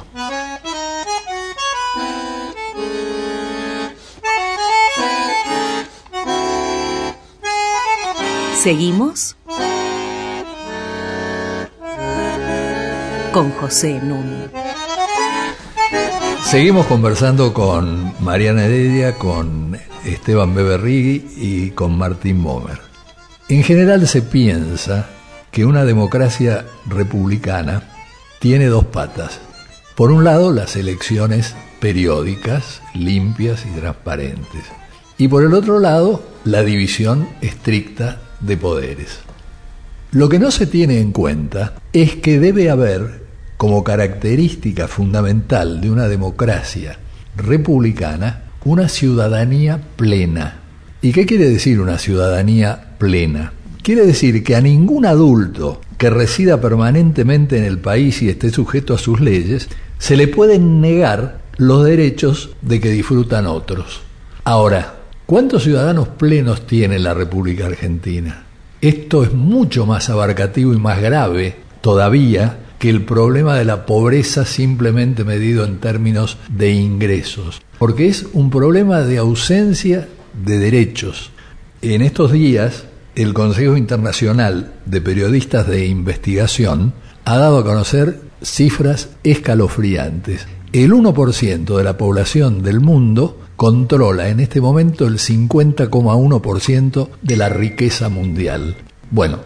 [8.60, 9.36] Seguimos
[13.32, 14.50] con José Nun.
[16.50, 22.95] Seguimos conversando con Mariana Heredia, con Esteban Beberrigui y con Martín Bomer.
[23.48, 25.06] En general se piensa
[25.52, 27.84] que una democracia republicana
[28.40, 29.38] tiene dos patas.
[29.94, 34.64] Por un lado, las elecciones periódicas, limpias y transparentes.
[35.16, 39.20] Y por el otro lado, la división estricta de poderes.
[40.10, 43.26] Lo que no se tiene en cuenta es que debe haber,
[43.56, 46.98] como característica fundamental de una democracia
[47.36, 50.65] republicana, una ciudadanía plena.
[51.06, 53.52] ¿Y qué quiere decir una ciudadanía plena?
[53.84, 58.92] Quiere decir que a ningún adulto que resida permanentemente en el país y esté sujeto
[58.92, 59.68] a sus leyes,
[60.00, 64.00] se le pueden negar los derechos de que disfrutan otros.
[64.42, 64.94] Ahora,
[65.26, 68.44] ¿Cuántos ciudadanos plenos tiene la República Argentina?
[68.80, 74.44] Esto es mucho más abarcativo y más grave todavía que el problema de la pobreza
[74.44, 80.06] simplemente medido en términos de ingresos, porque es un problema de ausencia
[80.44, 81.30] de derechos.
[81.82, 82.84] En estos días,
[83.14, 86.92] el Consejo Internacional de Periodistas de Investigación
[87.24, 90.46] ha dado a conocer cifras escalofriantes.
[90.72, 97.48] El 1% de la población del mundo controla en este momento el 50,1% de la
[97.48, 98.76] riqueza mundial.
[99.10, 99.38] Bueno,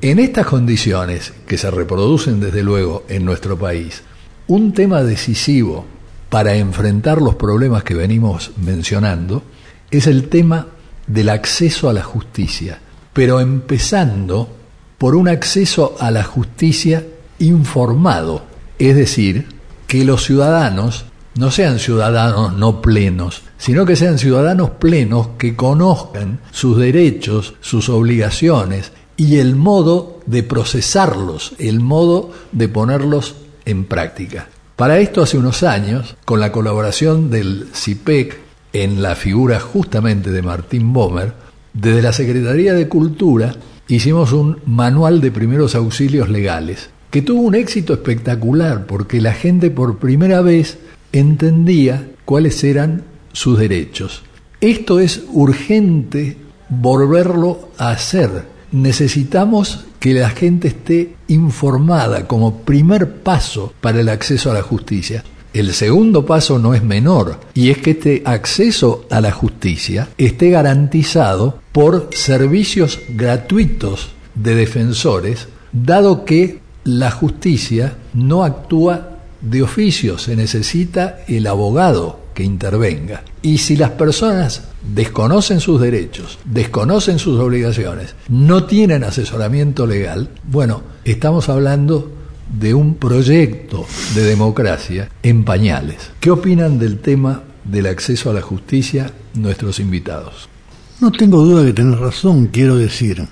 [0.00, 4.02] en estas condiciones que se reproducen desde luego en nuestro país,
[4.46, 5.84] un tema decisivo
[6.30, 9.42] para enfrentar los problemas que venimos mencionando
[9.90, 10.66] es el tema
[11.06, 12.78] del acceso a la justicia,
[13.12, 14.48] pero empezando
[14.98, 17.04] por un acceso a la justicia
[17.38, 18.42] informado,
[18.78, 19.46] es decir,
[19.86, 26.40] que los ciudadanos no sean ciudadanos no plenos, sino que sean ciudadanos plenos que conozcan
[26.50, 34.48] sus derechos, sus obligaciones y el modo de procesarlos, el modo de ponerlos en práctica.
[34.74, 40.42] Para esto hace unos años, con la colaboración del CIPEC en la figura justamente de
[40.42, 41.32] Martín Bomer,
[41.72, 43.54] desde la Secretaría de Cultura
[43.88, 49.70] hicimos un manual de primeros auxilios legales, que tuvo un éxito espectacular porque la gente
[49.70, 50.78] por primera vez
[51.12, 54.22] entendía cuáles eran sus derechos.
[54.60, 56.36] Esto es urgente
[56.68, 58.44] volverlo a hacer.
[58.72, 65.24] Necesitamos que la gente esté informada como primer paso para el acceso a la justicia.
[65.52, 70.50] El segundo paso no es menor, y es que este acceso a la justicia esté
[70.50, 80.36] garantizado por servicios gratuitos de defensores, dado que la justicia no actúa de oficio, se
[80.36, 83.22] necesita el abogado que intervenga.
[83.42, 84.62] Y si las personas
[84.94, 92.12] desconocen sus derechos, desconocen sus obligaciones, no tienen asesoramiento legal, bueno, estamos hablando
[92.48, 96.10] de un proyecto de democracia en pañales.
[96.20, 100.48] ¿Qué opinan del tema del acceso a la justicia nuestros invitados?
[101.00, 103.26] No tengo duda que tenés razón, quiero decir.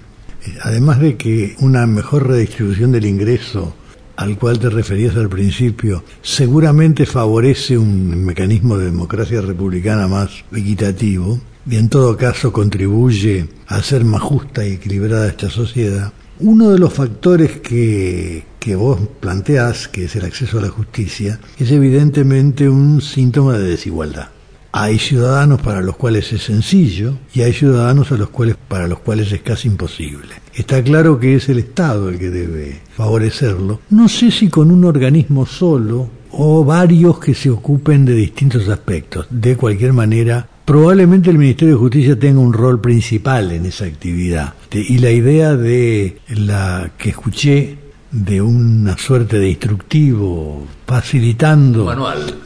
[0.62, 3.74] Además de que una mejor redistribución del ingreso
[4.16, 11.38] al cual te referías al principio, seguramente favorece un mecanismo de democracia republicana más equitativo
[11.68, 16.12] y en todo caso contribuye a ser más justa y equilibrada esta sociedad.
[16.38, 21.38] Uno de los factores que, que vos planteás, que es el acceso a la justicia,
[21.56, 24.30] es evidentemente un síntoma de desigualdad.
[24.72, 28.98] Hay ciudadanos para los cuales es sencillo y hay ciudadanos a los cuales, para los
[28.98, 30.34] cuales es casi imposible.
[30.52, 33.82] Está claro que es el Estado el que debe favorecerlo.
[33.90, 39.28] No sé si con un organismo solo o varios que se ocupen de distintos aspectos.
[39.30, 44.54] De cualquier manera, probablemente el Ministerio de Justicia tenga un rol principal en esa actividad.
[44.72, 51.80] Y la idea de la que escuché de una suerte de instructivo, facilitando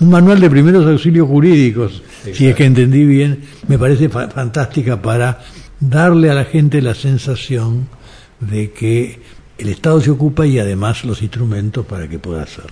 [0.01, 2.03] un manual, de primeros auxilios jurídicos,
[2.33, 5.41] si es que entendí bien, me parece fantástica para
[5.79, 7.89] darle a la gente la sensación
[8.41, 9.21] de que
[9.59, 12.71] el Estado se ocupa y además los instrumentos para que pueda hacerlo.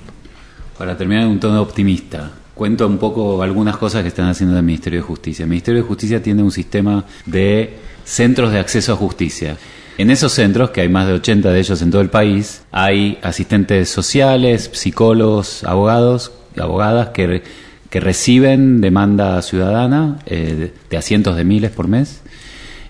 [0.79, 4.65] Para terminar en un tono optimista, cuento un poco algunas cosas que están haciendo el
[4.65, 5.43] Ministerio de Justicia.
[5.43, 9.57] El Ministerio de Justicia tiene un sistema de centros de acceso a justicia
[9.99, 13.19] en esos centros, que hay más de 80 de ellos en todo el país, hay
[13.21, 17.43] asistentes sociales, psicólogos, abogados, abogadas que,
[17.91, 22.23] que reciben demanda ciudadana eh, de, a cientos de miles por mes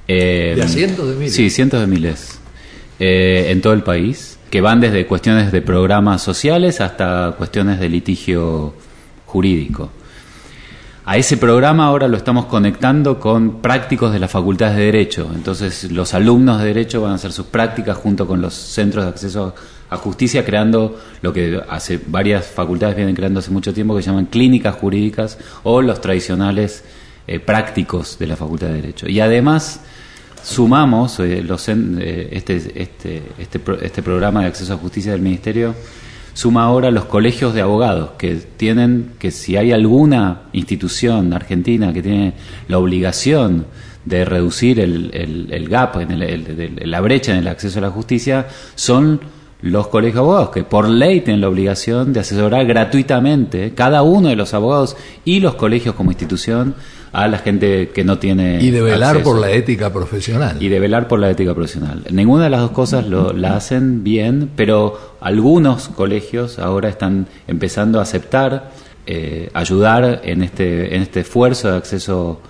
[0.07, 1.35] Eh, ¿De a cientos de miles?
[1.35, 2.39] Sí, cientos de miles.
[3.01, 7.89] Eh, en todo el país, que van desde cuestiones de programas sociales hasta cuestiones de
[7.89, 8.75] litigio
[9.25, 9.91] jurídico.
[11.11, 15.31] A ese programa ahora lo estamos conectando con prácticos de las facultades de Derecho.
[15.35, 19.11] Entonces los alumnos de Derecho van a hacer sus prácticas junto con los centros de
[19.13, 19.55] acceso
[19.89, 24.27] a justicia, creando lo que hace varias facultades vienen creando hace mucho tiempo, que llaman
[24.27, 26.85] clínicas jurídicas o los tradicionales
[27.27, 29.09] eh, prácticos de la Facultad de Derecho.
[29.09, 29.81] Y además
[30.43, 35.75] sumamos eh, los, eh, este, este, este, este programa de acceso a justicia del Ministerio
[36.39, 42.01] suma ahora los colegios de abogados, que tienen que si hay alguna institución argentina que
[42.01, 42.35] tiene
[42.69, 43.67] la obligación
[44.05, 45.11] de reducir el,
[45.51, 49.21] el, gap, en la brecha en el acceso a la justicia, son
[49.63, 54.29] los colegios de abogados, que por ley tienen la obligación de asesorar gratuitamente cada uno
[54.29, 56.77] de los abogados y los colegios como institución
[57.13, 58.63] a la gente que no tiene.
[58.63, 60.57] Y de velar por la ética profesional.
[60.61, 62.05] Y de velar por la ética profesional.
[62.11, 67.99] Ninguna de las dos cosas lo, la hacen bien, pero algunos colegios ahora están empezando
[67.99, 68.71] a aceptar,
[69.07, 72.41] eh, ayudar en este, en este esfuerzo de acceso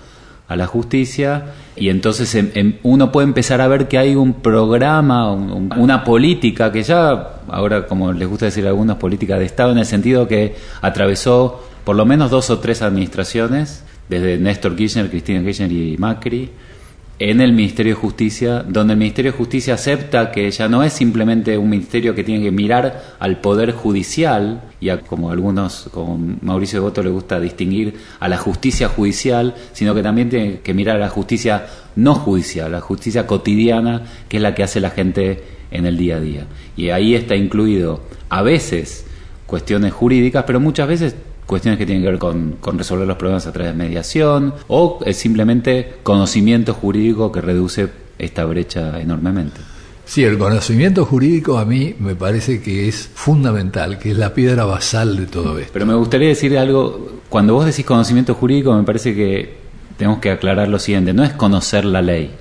[0.47, 1.53] a la justicia.
[1.75, 2.37] Y entonces
[2.83, 8.11] uno puede empezar a ver que hay un programa, una política que ya, ahora como
[8.11, 12.05] les gusta decir a algunos, política de Estado en el sentido que atravesó por lo
[12.05, 16.49] menos dos o tres administraciones desde Néstor Kirchner, Cristina Kirchner y Macri,
[17.19, 20.93] en el Ministerio de Justicia, donde el Ministerio de Justicia acepta que ya no es
[20.93, 26.17] simplemente un ministerio que tiene que mirar al poder judicial, y a, como algunos, como
[26.41, 30.95] Mauricio Boto le gusta distinguir, a la justicia judicial, sino que también tiene que mirar
[30.95, 31.65] a la justicia
[31.97, 36.15] no judicial, la justicia cotidiana, que es la que hace la gente en el día
[36.15, 36.47] a día.
[36.77, 39.05] Y ahí está incluido a veces
[39.45, 41.15] cuestiones jurídicas, pero muchas veces
[41.49, 45.17] cuestiones que tienen que ver con, resolver los problemas a través de mediación o es
[45.17, 47.89] simplemente conocimiento jurídico que reduce
[48.19, 49.59] esta brecha enormemente.
[50.05, 54.65] Sí, el conocimiento jurídico a mí me parece que es fundamental, que es la piedra
[54.65, 55.71] basal de todo esto.
[55.73, 59.57] Pero me gustaría decir algo, cuando vos decís conocimiento jurídico me parece que
[59.97, 62.31] tenemos que aclarar lo siguiente, no es conocer la ley,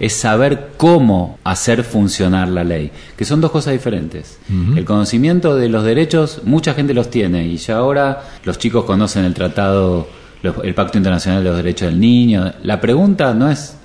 [0.00, 4.38] es saber cómo hacer funcionar la ley, que son dos cosas diferentes.
[4.76, 9.24] El conocimiento de los derechos, mucha gente los tiene y ya ahora los chicos conocen
[9.24, 10.08] el tratado,
[10.42, 12.52] el Pacto Internacional de los Derechos del Niño.
[12.62, 13.76] La pregunta no es,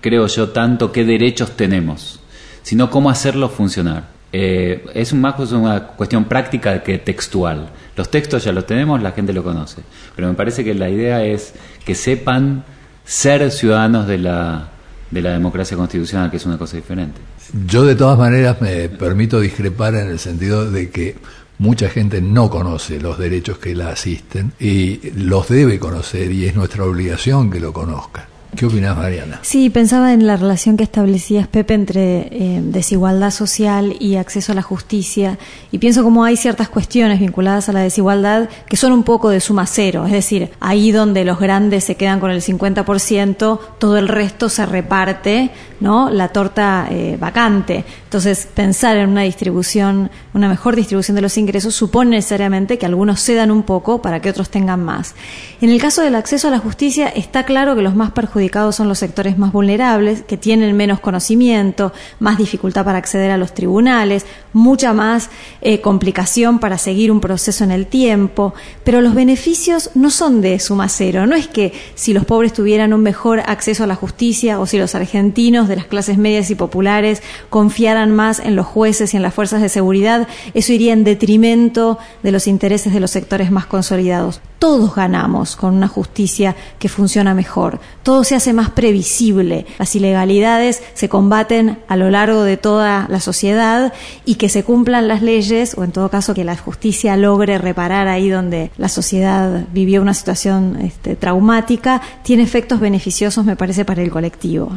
[0.00, 2.20] creo yo, tanto qué derechos tenemos,
[2.62, 4.16] sino cómo hacerlos funcionar.
[4.32, 7.70] Eh, es más una cuestión práctica que textual.
[7.96, 9.82] Los textos ya los tenemos, la gente lo conoce.
[10.14, 11.54] Pero me parece que la idea es
[11.84, 12.64] que sepan
[13.04, 14.68] ser ciudadanos de la,
[15.10, 17.20] de la democracia constitucional, que es una cosa diferente.
[17.66, 21.16] Yo de todas maneras me permito discrepar en el sentido de que
[21.58, 26.54] mucha gente no conoce los derechos que la asisten y los debe conocer y es
[26.54, 28.28] nuestra obligación que lo conozca.
[28.56, 29.40] ¿Qué opinas, Mariana?
[29.42, 34.54] Sí, pensaba en la relación que establecías, Pepe, entre eh, desigualdad social y acceso a
[34.54, 35.38] la justicia,
[35.70, 39.40] y pienso como hay ciertas cuestiones vinculadas a la desigualdad que son un poco de
[39.40, 44.08] suma cero, es decir, ahí donde los grandes se quedan con el 50%, todo el
[44.08, 45.50] resto se reparte,
[45.80, 46.10] ¿no?
[46.10, 47.84] La torta eh, vacante.
[48.04, 53.20] Entonces, pensar en una distribución, una mejor distribución de los ingresos supone necesariamente que algunos
[53.20, 55.14] cedan un poco para que otros tengan más.
[55.60, 58.88] En el caso del acceso a la justicia, está claro que los más perjudicados son
[58.88, 64.26] los sectores más vulnerables, que tienen menos conocimiento, más dificultad para acceder a los tribunales,
[64.52, 68.54] mucha más eh, complicación para seguir un proceso en el tiempo,
[68.84, 71.26] pero los beneficios no son de suma cero.
[71.26, 74.78] No es que si los pobres tuvieran un mejor acceso a la justicia o si
[74.78, 79.22] los argentinos de las clases medias y populares confiaran más en los jueces y en
[79.22, 83.66] las fuerzas de seguridad, eso iría en detrimento de los intereses de los sectores más
[83.66, 84.40] consolidados.
[84.58, 87.78] Todos ganamos con una justicia que funciona mejor.
[88.02, 89.66] Todo se hace más previsible.
[89.78, 93.92] Las ilegalidades se combaten a lo largo de toda la sociedad
[94.24, 98.08] y que se cumplan las leyes, o en todo caso que la justicia logre reparar
[98.08, 104.02] ahí donde la sociedad vivió una situación este, traumática, tiene efectos beneficiosos, me parece, para
[104.02, 104.72] el colectivo.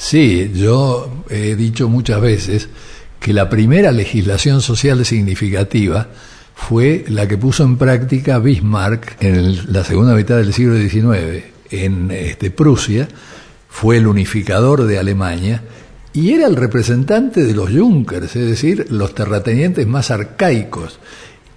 [0.00, 2.70] Sí, yo he dicho muchas veces
[3.20, 6.08] que la primera legislación social significativa
[6.54, 12.10] fue la que puso en práctica Bismarck en la segunda mitad del siglo XIX en
[12.12, 13.08] este, Prusia,
[13.68, 15.62] fue el unificador de Alemania
[16.14, 20.98] y era el representante de los Junkers, es decir, los terratenientes más arcaicos,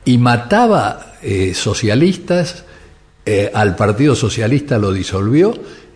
[0.04, 2.66] y mataba eh, socialistas,
[3.26, 5.54] eh, al Partido Socialista lo disolvió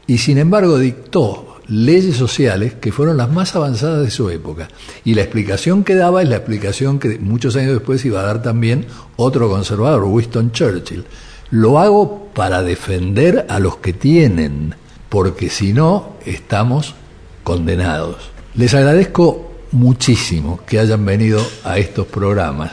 [0.08, 4.70] y sin embargo dictó leyes sociales que fueron las más avanzadas de su época.
[5.04, 8.42] Y la explicación que daba es la explicación que muchos años después iba a dar
[8.42, 11.06] también otro conservador, Winston Churchill.
[11.50, 14.76] Lo hago para defender a los que tienen,
[15.10, 16.96] porque si no, estamos
[17.44, 18.32] condenados.
[18.56, 22.72] Les agradezco muchísimo que hayan venido a estos programas.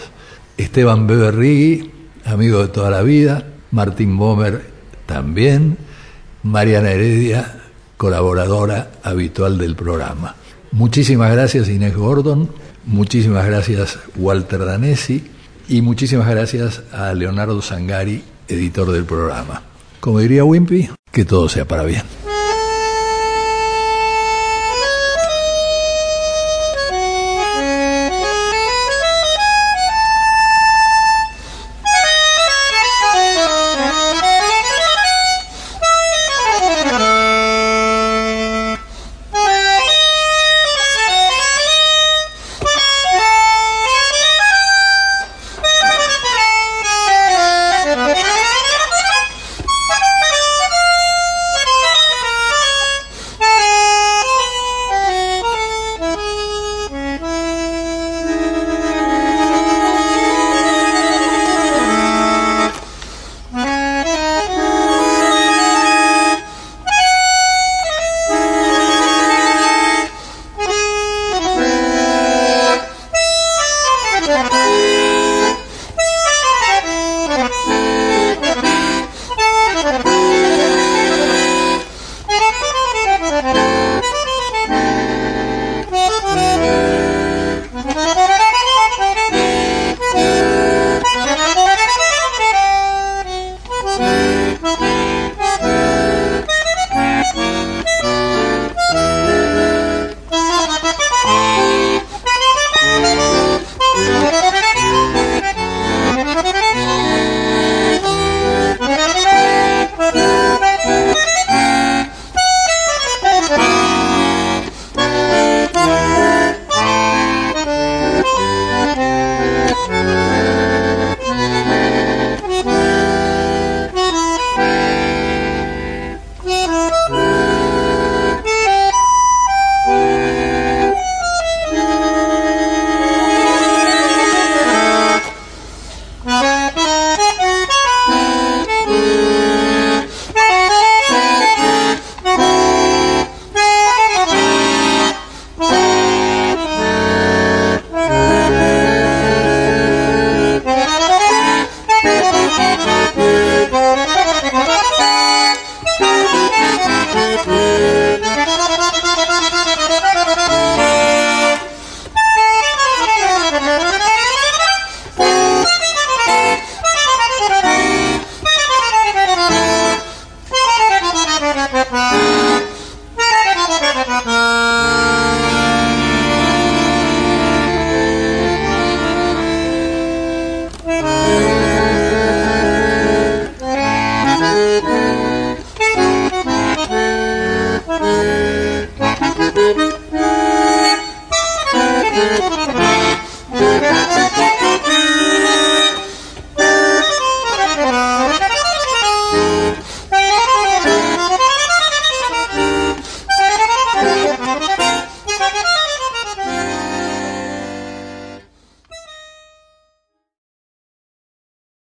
[0.56, 1.90] Esteban Beberrigui,
[2.24, 4.62] amigo de toda la vida, Martín Bomer
[5.06, 5.76] también,
[6.42, 7.63] Mariana Heredia,
[7.96, 10.34] colaboradora habitual del programa.
[10.72, 12.50] Muchísimas gracias Inés Gordon,
[12.84, 15.30] muchísimas gracias Walter Danesi
[15.68, 19.62] y muchísimas gracias a Leonardo Sangari, editor del programa.
[20.00, 22.02] Como diría Wimpy, que todo sea para bien.